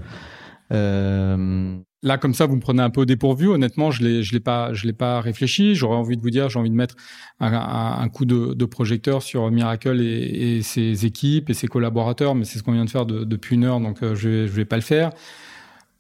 Euh... 0.73 1.77
Là, 2.03 2.17
comme 2.17 2.33
ça, 2.33 2.47
vous 2.47 2.57
me 2.57 2.61
prenez 2.63 2.83
un 2.83 2.89
peu 2.89 3.03
au 3.03 3.05
dépourvu. 3.05 3.49
Honnêtement, 3.49 3.91
je 3.91 4.03
l'ai, 4.03 4.23
je 4.23 4.33
l'ai 4.33 4.41
pas, 4.41 4.73
je 4.73 4.87
l'ai 4.87 4.95
pas 4.95 5.21
réfléchi. 5.21 5.75
J'aurais 5.75 5.97
envie 5.97 6.17
de 6.17 6.23
vous 6.23 6.31
dire, 6.31 6.49
j'ai 6.49 6.59
envie 6.59 6.71
de 6.71 6.75
mettre 6.75 6.97
un, 7.41 7.53
un, 7.53 8.09
coup 8.09 8.25
de, 8.25 8.55
de, 8.55 8.65
projecteur 8.65 9.23
sur 9.23 9.51
Miracle 9.51 10.01
et, 10.01 10.57
et, 10.57 10.63
ses 10.63 11.05
équipes 11.05 11.51
et 11.51 11.55
ses 11.55 11.67
collaborateurs, 11.67 12.35
mais 12.35 12.45
c'est 12.45 12.59
ce 12.59 12.63
qu'on 12.63 12.73
vient 12.73 12.87
de 12.87 12.91
faire 12.91 13.05
de, 13.05 13.25
depuis 13.25 13.57
une 13.57 13.65
heure, 13.65 13.81
donc 13.81 13.99
je, 14.01 14.29
vais, 14.29 14.47
je 14.47 14.53
vais 14.53 14.65
pas 14.65 14.77
le 14.77 14.83
faire. 14.83 15.11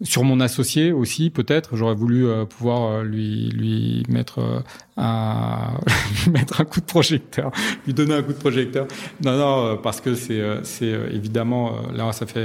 Sur 0.03 0.25
mon 0.25 0.41
associé 0.41 0.91
aussi, 0.91 1.31
peut-être, 1.31 1.77
j'aurais 1.77 1.95
voulu 1.95 2.27
euh, 2.27 2.45
pouvoir 2.45 2.91
euh, 2.91 3.05
lui 3.05 3.49
lui 3.51 4.03
mettre 4.09 4.41
euh, 4.41 4.61
un 4.97 5.79
mettre 6.33 6.61
un 6.61 6.65
coup 6.65 6.81
de 6.81 6.85
projecteur, 6.85 7.53
lui 7.87 7.95
donner 7.95 8.15
un 8.15 8.23
coup 8.23 8.33
de 8.33 8.39
projecteur. 8.39 8.89
Non, 9.25 9.39
non, 9.39 9.77
parce 9.77 10.01
que 10.01 10.17
c'est 10.17 10.43
c'est 10.65 10.91
évidemment 11.13 11.77
là 11.93 12.11
ça 12.13 12.27
fait 12.27 12.45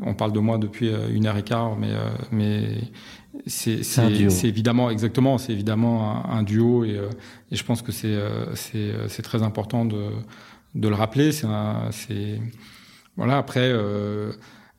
on 0.00 0.14
parle 0.14 0.32
de 0.32 0.38
moi 0.38 0.56
depuis 0.58 0.92
une 1.12 1.26
heure 1.26 1.36
et 1.36 1.42
quart, 1.42 1.76
mais 1.76 1.90
mais 2.30 2.76
c'est 3.46 3.82
c'est 3.82 4.46
évidemment 4.46 4.88
exactement, 4.90 5.36
c'est 5.36 5.52
évidemment 5.52 6.30
un, 6.30 6.44
duo 6.44 6.84
et, 6.84 7.00
et 7.50 7.56
je 7.56 7.64
pense 7.64 7.82
que 7.82 7.90
c'est 7.90 8.16
c'est 8.54 8.92
c'est 9.08 9.22
très 9.22 9.42
important 9.42 9.84
de 9.84 10.10
de 10.76 10.88
le 10.88 10.94
rappeler. 10.94 11.32
C'est 11.32 11.48
c'est 11.90 12.40
voilà 13.16 13.38
après. 13.38 13.72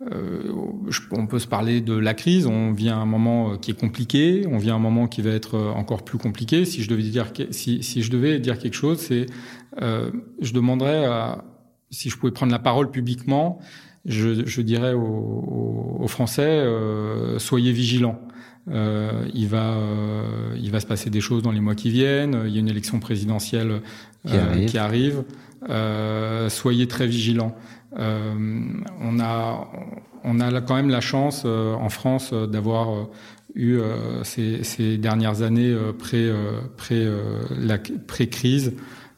Euh, 0.02 0.54
on 1.12 1.28
peut 1.28 1.40
se 1.40 1.48
parler 1.48 1.82
de 1.82 1.94
la 1.94 2.14
crise. 2.14 2.48
On 2.48 2.72
vit 2.72 2.90
à 2.90 2.98
un 2.98 3.06
moment 3.06 3.58
qui 3.58 3.72
est 3.72 3.80
compliqué. 3.80 4.46
On 4.50 4.58
vit 4.58 4.70
à 4.70 4.76
un 4.76 4.80
moment 4.80 5.08
qui 5.08 5.22
va 5.22 5.32
être 5.32 5.58
encore 5.76 6.04
plus 6.04 6.18
compliqué. 6.18 6.66
Si 6.66 6.82
je 6.84 6.90
devais 6.90 7.04
dire, 7.04 7.32
si, 7.52 7.84
si 7.84 8.02
je 8.02 8.12
devais 8.12 8.40
dire 8.40 8.58
quelque 8.58 8.76
chose, 8.76 9.00
c'est, 9.00 9.26
je 9.82 10.54
demanderais 10.54 11.06
à, 11.06 11.44
si 11.92 12.10
je 12.10 12.18
pouvais 12.18 12.32
prendre 12.32 12.52
la 12.52 12.60
parole 12.60 12.92
publiquement, 12.92 13.60
je, 14.06 14.46
je 14.46 14.62
dirais 14.62 14.94
aux, 14.94 15.98
aux 16.00 16.08
Français, 16.08 16.66
soyez 17.38 17.74
vigilants. 17.74 18.22
Euh, 18.72 19.26
il 19.34 19.48
va, 19.48 19.74
euh, 19.74 20.56
il 20.62 20.72
va 20.72 20.80
se 20.80 20.86
passer 20.86 21.10
des 21.10 21.22
choses 21.22 21.42
dans 21.42 21.52
les 21.52 21.60
mois 21.60 21.76
qui 21.76 21.90
viennent. 21.90 22.44
Il 22.46 22.54
y 22.54 22.58
a 22.58 22.60
une 22.60 22.70
élection 22.70 23.00
présidentielle 23.00 23.82
qui 24.28 24.36
arrive. 24.36 24.70
Qui 24.70 24.78
arrive. 24.78 25.24
soyez 26.50 26.88
très 26.88 27.08
vigilants. 27.08 27.56
On 27.95 29.19
a, 29.19 29.67
on 30.23 30.39
a 30.39 30.62
quand 30.62 30.75
même 30.75 30.89
la 30.89 31.02
chance 31.02 31.45
en 31.45 31.89
France 31.89 32.34
d'avoir 32.34 33.08
eu 33.56 33.80
ces, 34.23 34.63
ces, 34.63 34.97
dernières 34.97 35.41
années 35.41 35.75
pré, 35.97 36.32
pré, 36.78 37.08
la 37.58 37.78
pré-crise 38.08 38.73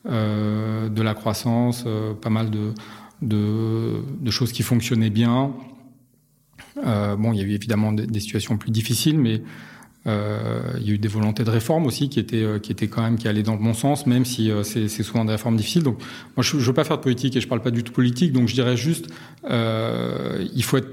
de 0.05 1.01
la 1.01 1.13
croissance, 1.13 1.85
pas 2.21 2.29
mal 2.29 2.49
de, 2.49 2.73
de, 3.21 4.03
de 4.19 4.31
choses 4.31 4.51
qui 4.51 4.63
fonctionnaient 4.63 5.09
bien. 5.09 5.53
Euh, 6.77 7.15
bon, 7.15 7.33
il 7.33 7.39
y 7.39 7.43
a 7.43 7.45
eu 7.45 7.51
évidemment 7.51 7.91
des, 7.91 8.19
situations 8.19 8.57
plus 8.57 8.71
difficiles, 8.71 9.19
mais 9.19 9.41
euh, 10.07 10.61
il 10.79 10.87
y 10.87 10.91
a 10.91 10.93
eu 10.93 10.97
des 10.97 11.07
volontés 11.07 11.43
de 11.43 11.49
réforme 11.49 11.85
aussi 11.85 12.09
qui 12.09 12.19
étaient 12.19 12.43
euh, 12.43 12.59
qui 12.59 12.71
étaient 12.71 12.87
quand 12.87 13.03
même 13.03 13.17
qui 13.17 13.27
allaient 13.27 13.43
dans 13.43 13.53
le 13.53 13.61
bon 13.61 13.73
sens, 13.73 14.07
même 14.07 14.25
si 14.25 14.49
euh, 14.49 14.63
c'est 14.63 14.87
souvent 14.87 15.25
des 15.25 15.31
réformes 15.31 15.57
difficiles. 15.57 15.83
Donc, 15.83 15.99
moi, 16.35 16.43
je, 16.43 16.57
je 16.57 16.65
veux 16.65 16.73
pas 16.73 16.83
faire 16.83 16.97
de 16.97 17.03
politique 17.03 17.35
et 17.35 17.41
je 17.41 17.47
parle 17.47 17.61
pas 17.61 17.71
du 17.71 17.83
tout 17.83 17.91
politique. 17.91 18.33
Donc, 18.33 18.47
je 18.47 18.53
dirais 18.53 18.77
juste, 18.77 19.07
euh, 19.49 20.45
il 20.55 20.63
faut 20.63 20.77
être 20.77 20.89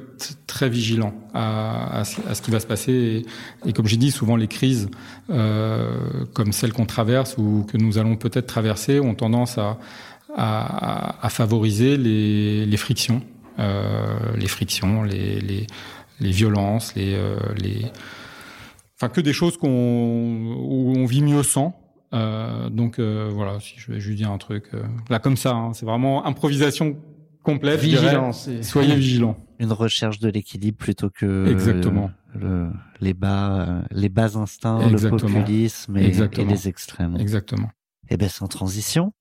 très 0.47 0.69
vigilant 0.69 1.15
à, 1.33 2.01
à, 2.01 2.05
ce 2.05 2.43
qui 2.43 2.51
va 2.51 2.61
se 2.61 2.67
passer. 2.67 3.25
Et, 3.65 3.73
comme 3.73 3.87
j'ai 3.87 3.97
dit, 3.97 4.11
souvent 4.11 4.37
les 4.37 4.49
crises 4.49 4.89
comme 5.29 6.53
celle 6.53 6.73
qu'on 6.73 6.87
traverse 6.87 7.37
ou 7.39 7.67
que 7.71 7.77
nous 7.77 7.99
allons 7.99 8.17
peut-être 8.17 8.47
traverser 8.47 8.99
ont 8.99 9.15
tendance 9.15 9.59
à, 9.59 9.79
à, 10.35 11.25
à 11.25 11.29
favoriser 11.29 11.97
les, 11.97 12.67
les 12.67 12.77
frictions 12.77 13.23
euh, 13.59 14.19
les 14.37 14.47
frictions, 14.47 15.03
les, 15.03 15.41
les, 15.41 15.67
les 16.21 16.31
violences, 16.31 16.95
les, 16.95 17.15
euh, 17.15 17.37
les, 17.57 17.87
enfin 19.01 19.09
que 19.09 19.21
des 19.21 19.33
choses 19.33 19.57
qu'on 19.57 19.69
où 19.69 20.93
on 20.97 21.07
vit 21.07 21.23
mieux 21.23 21.43
sans. 21.43 21.81
Euh, 22.15 22.71
donc 22.71 22.99
euh, 22.99 23.31
voilà, 23.33 23.61
si 23.61 23.75
je 23.77 23.93
vais 23.93 24.01
juste 24.01 24.17
dire 24.17 24.31
un 24.31 24.39
truc 24.39 24.71
euh, 24.75 24.83
là 25.11 25.19
comme 25.19 25.37
ça, 25.37 25.53
hein, 25.53 25.73
c'est 25.75 25.87
vraiment 25.87 26.27
improvisation 26.27 26.97
complète. 27.43 27.81
Vigilance. 27.81 28.49
Soyez 28.63 28.95
vigilants. 28.95 29.37
Une 29.59 29.73
recherche 29.73 30.19
de 30.19 30.29
l'équilibre 30.29 30.79
plutôt 30.79 31.11
que 31.11 31.51
Exactement. 31.51 32.11
Le, 32.35 32.71
les 33.01 33.15
bas, 33.15 33.83
les 33.91 34.09
bas 34.09 34.37
instincts, 34.37 34.81
Exactement. 34.81 35.17
le 35.17 35.35
populisme 35.35 35.97
et, 35.97 36.13
et, 36.17 36.45
les 36.45 36.69
extrêmes. 36.69 37.17
Exactement. 37.19 37.71
Et 38.11 38.17
ben 38.17 38.29
sans 38.29 38.47
transition. 38.49 39.13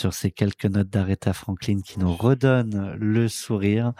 Sur 0.00 0.14
ces 0.14 0.30
quelques 0.30 0.64
notes 0.64 0.88
d'Aretha 0.88 1.34
Franklin 1.34 1.80
qui 1.84 1.98
nous 1.98 2.14
redonnent 2.14 2.96
le 2.98 3.28
sourire. 3.28 3.92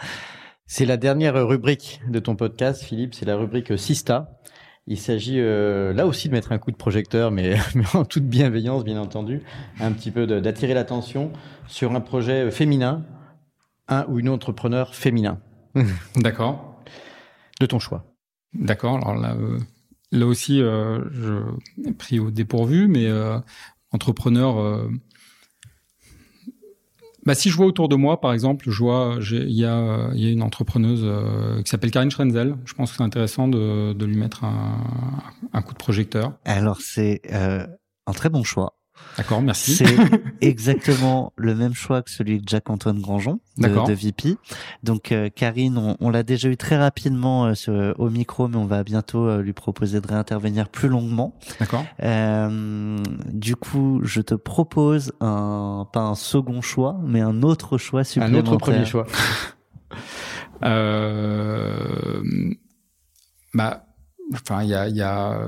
C'est 0.67 0.87
la 0.87 0.97
dernière 0.97 1.47
rubrique 1.47 2.01
de 2.09 2.19
ton 2.19 2.37
podcast, 2.37 2.83
Philippe. 2.83 3.15
C'est 3.15 3.27
la 3.27 3.37
rubrique 3.37 3.79
Sista. 3.79 4.41
Il 4.87 4.99
s'agit 4.99 5.39
euh, 5.41 5.93
là 5.93 6.07
aussi 6.07 6.29
de 6.29 6.33
mettre 6.33 6.53
un 6.53 6.59
coup 6.59 6.71
de 6.71 6.77
projecteur, 6.77 7.31
mais, 7.31 7.57
mais, 7.75 7.85
en 7.93 8.07
toute 8.07 8.25
bienveillance, 8.25 8.83
bien 8.83 8.99
entendu, 8.99 9.43
un 9.79 9.93
petit 9.93 10.11
peu 10.11 10.27
d'attirer 10.27 10.73
l'attention 10.73 11.33
sur 11.67 11.95
un 11.95 12.01
projet 12.01 12.51
féminin, 12.51 13.05
un 13.87 14.07
ou 14.09 14.21
une 14.21 14.31
entrepreneur 14.31 14.95
féminin. 14.95 15.39
D'accord. 16.17 16.83
De 17.61 17.67
ton 17.67 17.79
choix. 17.79 18.07
D'accord. 18.55 18.97
Alors 18.97 19.17
là, 19.17 19.35
euh, 19.35 19.59
là 20.13 20.25
aussi, 20.25 20.63
euh, 20.63 21.05
je 21.13 21.93
pris 21.93 22.19
au 22.19 22.31
dépourvu, 22.31 22.89
mais 22.89 23.07
euh, 23.07 23.39
entrepreneur 23.93 24.59
euh, 24.59 24.89
bah, 27.27 27.35
si 27.35 27.51
je 27.51 27.57
vois 27.57 27.67
autour 27.67 27.89
de 27.89 27.97
moi, 27.97 28.21
par 28.21 28.33
exemple, 28.33 28.71
je 28.71 28.79
vois, 28.79 29.19
il 29.31 29.51
y 29.51 29.65
a, 29.65 30.11
y 30.15 30.27
a 30.27 30.31
une 30.31 30.43
entrepreneuse 30.43 31.03
euh, 31.05 31.63
qui 31.63 31.71
s'appelle 31.71 31.91
Karine 31.91 32.11
Schrenzel. 32.11 32.57
Je 32.65 32.75
pense 32.75 32.91
que 32.91 32.97
c'est 32.97 33.03
intéressant 33.03 33.49
de, 33.49 33.93
de 33.93 34.05
lui 34.07 34.17
mettre 34.17 34.45
un, 34.45 35.23
un, 35.53 35.63
coup 35.63 35.73
de 35.75 35.79
projecteur. 35.79 36.33
Alors 36.45 36.81
c'est 36.81 37.21
euh, 37.33 37.67
un 38.07 38.13
très 38.13 38.31
bon 38.31 38.43
choix. 38.43 38.80
D'accord, 39.17 39.43
merci. 39.43 39.75
C'est 39.75 39.97
exactement 40.41 41.33
le 41.37 41.55
même 41.55 41.75
choix 41.75 42.03
que 42.03 42.11
celui 42.11 42.41
de 42.41 42.49
Jacques-Antoine 42.49 43.01
Grangeon 43.01 43.41
de, 43.59 43.69
de, 43.69 43.93
VP. 43.93 44.37
Donc 44.83 45.13
euh, 45.13 45.29
Karine, 45.29 45.77
on, 45.77 45.97
on 46.01 46.11
l'a 46.11 46.23
déjà 46.23 46.49
eu 46.49 46.57
très 46.57 46.77
rapidement 46.77 47.47
euh, 47.47 47.55
sur, 47.55 47.95
au 47.99 48.09
micro, 48.11 48.49
mais 48.49 48.57
on 48.57 48.67
va 48.67 48.83
bientôt 48.85 49.27
euh, 49.27 49.43
lui 49.43 49.53
proposer 49.53 50.01
de 50.01 50.07
réintervenir 50.07 50.69
plus 50.69 50.89
longuement. 50.89 51.35
D'accord. 51.59 51.85
Du 53.33 53.57
coup, 53.57 54.01
je 54.03 54.21
te 54.21 54.35
propose 54.35 55.13
un 55.21 55.87
pas 55.93 56.01
un 56.01 56.15
second 56.15 56.61
choix, 56.61 56.99
mais 57.05 57.21
un 57.21 57.43
autre 57.43 57.79
choix 57.79 58.05
supplémentaire. 58.05 58.53
Un 58.53 58.55
autre 58.55 58.57
premier 58.57 58.85
choix. 58.85 59.07
euh, 60.65 62.23
bah, 63.55 63.87
enfin, 64.35 64.63
il 64.63 64.69
y 64.69 64.75
a, 64.75 64.89
y 64.89 65.03
a, 65.03 65.39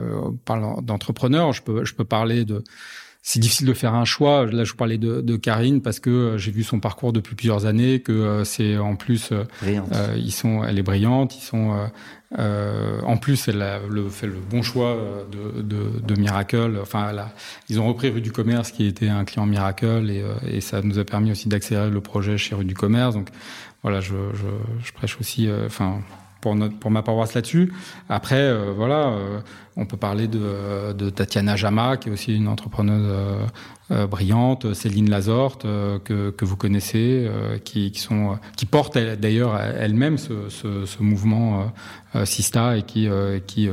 parlant 0.45 0.83
d'entrepreneur, 0.83 1.53
je 1.53 1.63
peux, 1.63 1.85
je 1.85 1.95
peux 1.95 2.05
parler 2.05 2.45
de 2.45 2.65
c'est 3.25 3.39
difficile 3.39 3.69
de 3.69 3.73
faire 3.73 3.95
un 3.95 4.05
choix. 4.05 4.47
Là, 4.47 4.65
je 4.65 4.73
vous 4.73 4.77
parlais 4.77 4.99
de, 4.99 5.21
de 5.21 5.37
Karine 5.37 5.81
parce 5.81 6.01
que 6.01 6.11
euh, 6.11 6.39
j'ai 6.39 6.51
vu 6.51 6.65
son 6.65 6.81
parcours 6.81 7.13
depuis 7.13 7.37
plusieurs 7.37 7.67
années, 7.67 8.01
que 8.01 8.11
euh, 8.13 8.45
c'est 8.45 8.77
en 8.79 8.97
plus, 8.97 9.31
euh, 9.31 9.45
ils 10.17 10.33
sont, 10.33 10.65
elle 10.65 10.79
est 10.79 10.83
brillante, 10.83 11.37
ils 11.37 11.45
sont, 11.45 11.89
euh, 12.39 13.01
en 13.03 13.17
plus, 13.17 13.47
elle 13.47 13.63
a 13.63 13.79
le, 13.89 14.09
fait 14.09 14.27
le 14.27 14.41
bon 14.51 14.63
choix 14.63 14.99
de, 15.31 15.63
de, 15.63 16.01
de 16.01 16.21
Miracle. 16.21 16.79
Enfin, 16.83 17.11
elle 17.11 17.21
a, 17.21 17.33
ils 17.69 17.79
ont 17.79 17.87
repris 17.87 18.11
Rue 18.11 18.23
du 18.23 18.33
Commerce, 18.33 18.73
qui 18.73 18.87
était 18.87 19.09
un 19.09 19.25
client 19.25 19.47
Miracle, 19.47 20.11
et, 20.11 20.25
et 20.57 20.61
ça 20.61 20.83
nous 20.83 20.99
a 20.99 21.05
permis 21.05 21.31
aussi 21.31 21.49
d'accélérer 21.49 21.91
le 21.91 22.01
projet 22.01 22.37
chez 22.39 22.57
Rue 22.57 22.65
du 22.65 22.75
Commerce. 22.75 23.15
Donc, 23.15 23.29
voilà, 23.83 24.01
je, 24.01 24.15
je, 24.35 24.85
je 24.85 24.93
prêche 24.93 25.17
aussi, 25.21 25.49
enfin 25.67 26.01
pour, 26.43 26.57
notre, 26.57 26.79
pour 26.79 26.91
ma 26.91 27.03
paroisse 27.03 27.33
là-dessus. 27.33 27.73
Après, 28.11 28.41
euh, 28.41 28.73
voilà, 28.77 29.09
euh, 29.09 29.41
on 29.77 29.87
peut 29.87 29.97
parler 29.97 30.27
de, 30.27 30.93
de, 30.93 31.09
Tatiana 31.09 31.57
Jama, 31.57 31.97
qui 31.97 32.11
est 32.11 32.13
aussi 32.13 32.37
une 32.37 32.49
entrepreneuse 32.49 33.07
euh, 33.09 33.47
euh 33.93 34.07
brillante, 34.07 34.75
Céline 34.75 35.09
Lazorte, 35.09 35.63
que, 35.63 36.31
que 36.31 36.45
vous 36.45 36.57
connaissez, 36.57 37.31
qui, 37.65 37.93
qui, 37.93 38.01
sont, 38.01 38.39
qui 38.57 38.67
porte 38.67 38.99
d'ailleurs 38.99 39.59
elle-même 39.59 40.19
ce, 40.19 40.49
ce, 40.49 40.85
ce, 40.85 41.03
mouvement 41.03 41.73
Sista 42.25 42.77
et 42.77 42.83
qui, 42.83 43.09
qui 43.47 43.69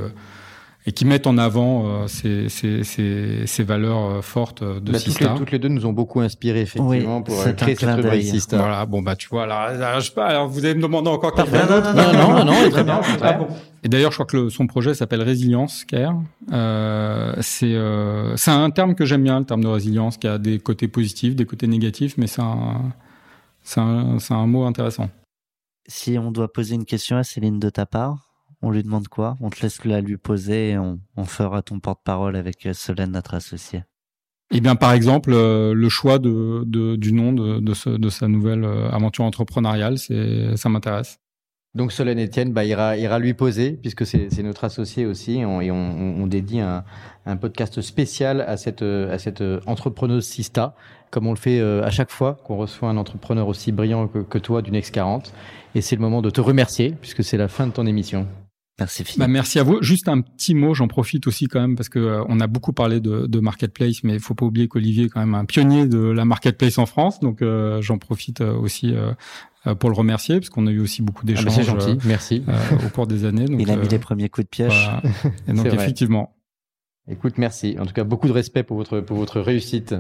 et 0.90 0.92
qui 0.92 1.06
mettent 1.06 1.28
en 1.28 1.38
avant 1.38 1.86
euh, 1.86 2.08
ces, 2.08 2.50
ces, 2.50 2.84
ces, 2.84 3.44
ces, 3.46 3.64
valeurs 3.64 4.06
euh, 4.06 4.22
fortes 4.24 4.64
de 4.64 4.92
bah, 4.92 4.98
Sista. 4.98 5.20
Toutes 5.20 5.34
les, 5.34 5.38
toutes 5.38 5.52
les, 5.52 5.60
deux 5.60 5.68
nous 5.68 5.86
ont 5.86 5.94
beaucoup 5.94 6.20
inspiré 6.20 6.62
effectivement 6.62 7.18
oui, 7.18 7.24
pour 7.24 7.44
créer 7.58 7.76
cette 7.76 7.96
rubrique 7.96 8.24
Sista. 8.24 8.58
Voilà, 8.58 8.88
bon 8.88 9.04
bah 9.04 9.16
tu 9.16 9.30
vois, 9.30 9.44
alors, 9.44 9.60
alors, 9.60 10.00
je 10.00 10.08
sais 10.08 10.16
pas, 10.16 10.26
alors 10.26 10.48
vous 10.48 10.66
allez 10.66 10.74
me 10.74 10.82
demander 10.82 11.12
encore 11.12 11.36
quelque 11.36 11.56
chose. 11.56 11.70
Non, 11.70 11.84
non, 11.84 11.94
non, 11.94 12.14
non, 12.14 12.34
non, 12.46 12.46
non, 12.46 12.70
très 12.72 12.84
bien. 12.84 13.02
Ah, 13.22 13.34
bon. 13.34 13.48
Et 13.84 13.88
d'ailleurs, 13.88 14.10
je 14.10 14.16
crois 14.16 14.26
que 14.26 14.36
le, 14.36 14.50
son 14.50 14.66
projet 14.66 14.96
s'appelle 14.96 15.22
Résilience 15.22 15.86
Care. 15.86 16.16
Euh, 16.52 17.36
c'est 17.42 17.76
euh, 17.76 18.36
c'est 18.36 18.50
un 18.50 18.72
terme 18.72 18.96
que 18.96 19.06
j'aime 19.06 19.24
bien, 19.24 19.38
le 19.38 19.46
terme 19.46 19.64
de 19.64 19.68
résilience, 19.68 20.18
qui 20.18 20.26
a 20.26 20.40
des 20.40 20.58
côtés 20.58 20.88
positifs, 20.88 21.36
des 21.36 21.46
côtés 21.46 21.68
négatifs, 21.68 22.16
mais 22.18 22.26
c'est 22.26 22.42
un, 22.42 22.94
c'est 23.62 23.80
un, 23.80 24.18
un 24.32 24.48
mot 24.48 24.64
intéressant. 24.64 25.08
Si 25.88 26.18
on 26.18 26.32
doit 26.32 26.52
poser 26.52 26.74
une 26.74 26.86
question 26.86 27.16
à 27.16 27.24
Céline 27.24 27.60
de 27.60 27.70
ta 27.70 27.86
part, 27.86 28.29
on 28.62 28.72
lui 28.72 28.84
demande 28.84 29.08
quoi? 29.08 29.38
On 29.42 29.50
te 29.50 29.62
laisse 29.62 29.84
la 29.86 30.02
lui 30.02 30.18
poser 30.18 30.72
et 30.72 30.78
on, 30.78 31.00
on 31.16 31.26
fera 31.26 31.62
ton 31.62 31.80
porte-parole 31.80 32.36
avec 32.36 32.66
euh, 32.66 32.74
Solène, 32.74 33.12
notre 33.12 33.34
associé. 33.34 33.84
Eh 34.52 34.62
bien, 34.62 34.76
par 34.76 34.94
exemple, 34.94 35.32
euh, 35.34 35.74
le 35.74 35.90
choix 35.90 36.18
de, 36.20 36.64
de, 36.66 36.96
du 36.96 37.14
nom 37.14 37.32
de, 37.34 37.60
de, 37.60 37.74
ce, 37.74 37.90
de 37.90 38.10
sa 38.10 38.28
nouvelle 38.28 38.64
euh, 38.64 38.90
aventure 38.90 39.24
entrepreneuriale, 39.24 39.98
c'est 39.98 40.58
ça 40.58 40.70
m'intéresse. 40.70 41.20
Donc 41.76 41.92
Solène 41.92 42.20
Etienne 42.20 42.52
bah, 42.52 42.66
ira, 42.66 42.98
ira 42.98 43.20
lui 43.20 43.36
poser, 43.36 43.74
puisque 43.74 44.04
c'est 44.04 44.42
notre 44.42 44.64
associé 44.64 45.06
aussi, 45.06 45.44
on, 45.46 45.62
et 45.62 45.70
on, 45.70 45.76
on, 45.76 46.26
dédie 46.26 46.60
un, 46.60 46.84
un, 47.28 47.38
podcast 47.38 47.80
spécial 47.82 48.42
à 48.42 48.58
cette, 48.58 48.82
à 48.82 49.20
cette 49.20 49.44
entrepreneuse 49.68 50.26
Sista, 50.26 50.76
comme 51.12 51.28
on 51.28 51.32
le 51.32 51.38
fait 51.38 51.62
à 51.62 51.92
chaque 51.92 52.10
fois 52.10 52.40
qu'on 52.44 52.58
reçoit 52.58 52.90
un 52.90 52.98
entrepreneur 52.98 53.48
aussi 53.48 53.72
brillant 53.72 54.08
que, 54.08 54.18
que 54.18 54.40
toi 54.40 54.64
d'une 54.64 54.78
X40. 54.78 55.32
Et 55.76 55.82
c'est 55.82 55.96
le 55.96 56.02
moment 56.02 56.24
de 56.24 56.32
te 56.32 56.42
remercier, 56.42 56.96
puisque 57.00 57.24
c'est 57.24 57.38
la 57.38 57.48
fin 57.48 57.68
de 57.68 57.72
ton 57.72 57.86
émission. 57.86 58.28
Merci 58.80 59.04
Bah, 59.18 59.28
merci 59.28 59.60
à 59.60 59.64
vous. 59.64 59.82
Juste 59.82 60.08
un 60.08 60.22
petit 60.22 60.54
mot, 60.54 60.74
j'en 60.74 60.88
profite 60.88 61.28
aussi 61.28 61.48
quand 61.48 61.60
même 61.60 61.76
parce 61.76 61.90
que 61.90 62.00
euh, 62.00 62.24
on 62.28 62.40
a 62.40 62.48
beaucoup 62.48 62.74
parlé 62.74 63.00
de, 63.00 63.28
de 63.28 63.40
marketplace, 63.40 64.04
mais 64.04 64.14
il 64.14 64.20
faut 64.20 64.36
pas 64.36 64.46
oublier 64.46 64.68
qu'Olivier 64.68 65.06
est 65.06 65.10
quand 65.10 65.20
même 65.20 65.36
un 65.36 65.46
pionnier 65.46 65.86
de 65.86 66.00
la 66.00 66.26
marketplace 66.26 66.78
en 66.78 66.86
France, 66.86 67.20
donc 67.20 67.42
euh, 67.42 67.82
j'en 67.82 67.98
profite 67.98 68.42
euh, 68.42 68.54
aussi 68.54 68.94
euh, 68.94 69.76
pour 69.76 69.90
le 69.90 69.96
remercier 69.96 70.40
parce 70.40 70.50
qu'on 70.50 70.68
a 70.68 70.72
eu 70.72 70.80
aussi 70.80 71.02
beaucoup 71.02 71.26
d'échanges. 71.26 71.48
Ah, 71.48 71.52
c'est 71.52 71.64
gentil, 71.64 71.98
merci. 72.06 72.44
au 72.86 72.90
cours 72.90 73.08
des 73.08 73.26
années. 73.26 73.46
Donc, 73.46 73.60
il 73.62 73.70
a 73.72 73.76
mis 73.76 73.88
les 73.88 74.00
premiers 74.00 74.30
coups 74.30 74.46
de 74.46 74.50
pioche. 74.50 74.86
Voilà. 74.86 75.02
Et 75.48 75.54
donc 75.54 75.66
effectivement. 75.66 76.36
Écoute, 77.08 77.38
merci. 77.38 77.76
En 77.80 77.86
tout 77.86 77.94
cas, 77.94 78.04
beaucoup 78.04 78.28
de 78.28 78.34
respect 78.34 78.64
pour 78.64 78.78
votre 78.78 79.00
pour 79.00 79.18
votre 79.18 79.42
réussite. 79.42 79.96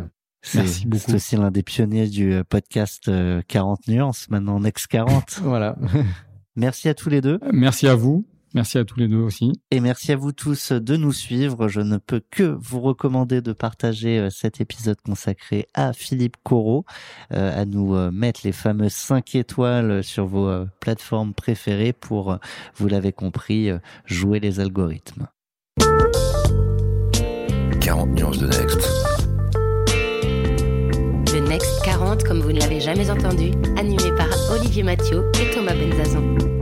Merci 0.55 0.85
beaucoup. 0.87 1.03
c'est 1.07 1.15
aussi 1.15 1.35
l'un 1.35 1.51
des 1.51 1.63
pionniers 1.63 2.07
du 2.07 2.33
podcast 2.47 3.07
euh, 3.07 3.41
40 3.47 3.87
nuances, 3.87 4.29
maintenant 4.29 4.59
Next 4.59 4.87
40. 4.87 5.39
Voilà. 5.43 5.77
Merci 6.55 6.89
à 6.89 6.93
tous 6.93 7.09
les 7.09 7.21
deux. 7.21 7.39
Merci 7.51 7.87
à 7.87 7.95
vous. 7.95 8.25
Merci 8.55 8.79
à 8.79 8.85
tous 8.85 8.99
les 8.99 9.07
deux 9.07 9.17
aussi. 9.17 9.53
Et 9.69 9.79
merci 9.79 10.11
à 10.11 10.15
vous 10.15 10.31
tous 10.31 10.71
de 10.71 10.95
nous 10.95 11.13
suivre. 11.13 11.67
Je 11.67 11.81
ne 11.81 11.97
peux 11.97 12.21
que 12.31 12.43
vous 12.43 12.81
recommander 12.81 13.41
de 13.41 13.53
partager 13.53 14.17
euh, 14.17 14.29
cet 14.29 14.59
épisode 14.59 14.99
consacré 15.01 15.67
à 15.73 15.93
Philippe 15.93 16.37
Corot, 16.43 16.85
euh, 17.31 17.61
à 17.61 17.65
nous 17.65 17.95
euh, 17.95 18.11
mettre 18.11 18.41
les 18.43 18.51
fameuses 18.51 18.93
5 18.93 19.35
étoiles 19.35 20.03
sur 20.03 20.25
vos 20.25 20.49
plateformes 20.79 21.33
préférées 21.33 21.93
pour, 21.93 22.37
vous 22.75 22.87
l'avez 22.87 23.11
compris, 23.11 23.69
jouer 24.05 24.39
les 24.39 24.59
algorithmes. 24.59 25.27
40 27.81 28.09
nuances 28.09 28.39
de 28.39 28.47
Next. 28.47 28.89
Le 31.33 31.47
Next 31.47 31.83
40 31.83 32.23
comme 32.23 32.39
vous 32.39 32.51
ne 32.51 32.59
l'avez 32.59 32.79
jamais 32.79 33.09
entendu, 33.09 33.51
animé 33.77 34.11
par 34.17 34.29
Olivier 34.51 34.83
Mathieu 34.83 35.31
et 35.41 35.53
Thomas 35.53 35.75
Benzazan. 35.75 36.58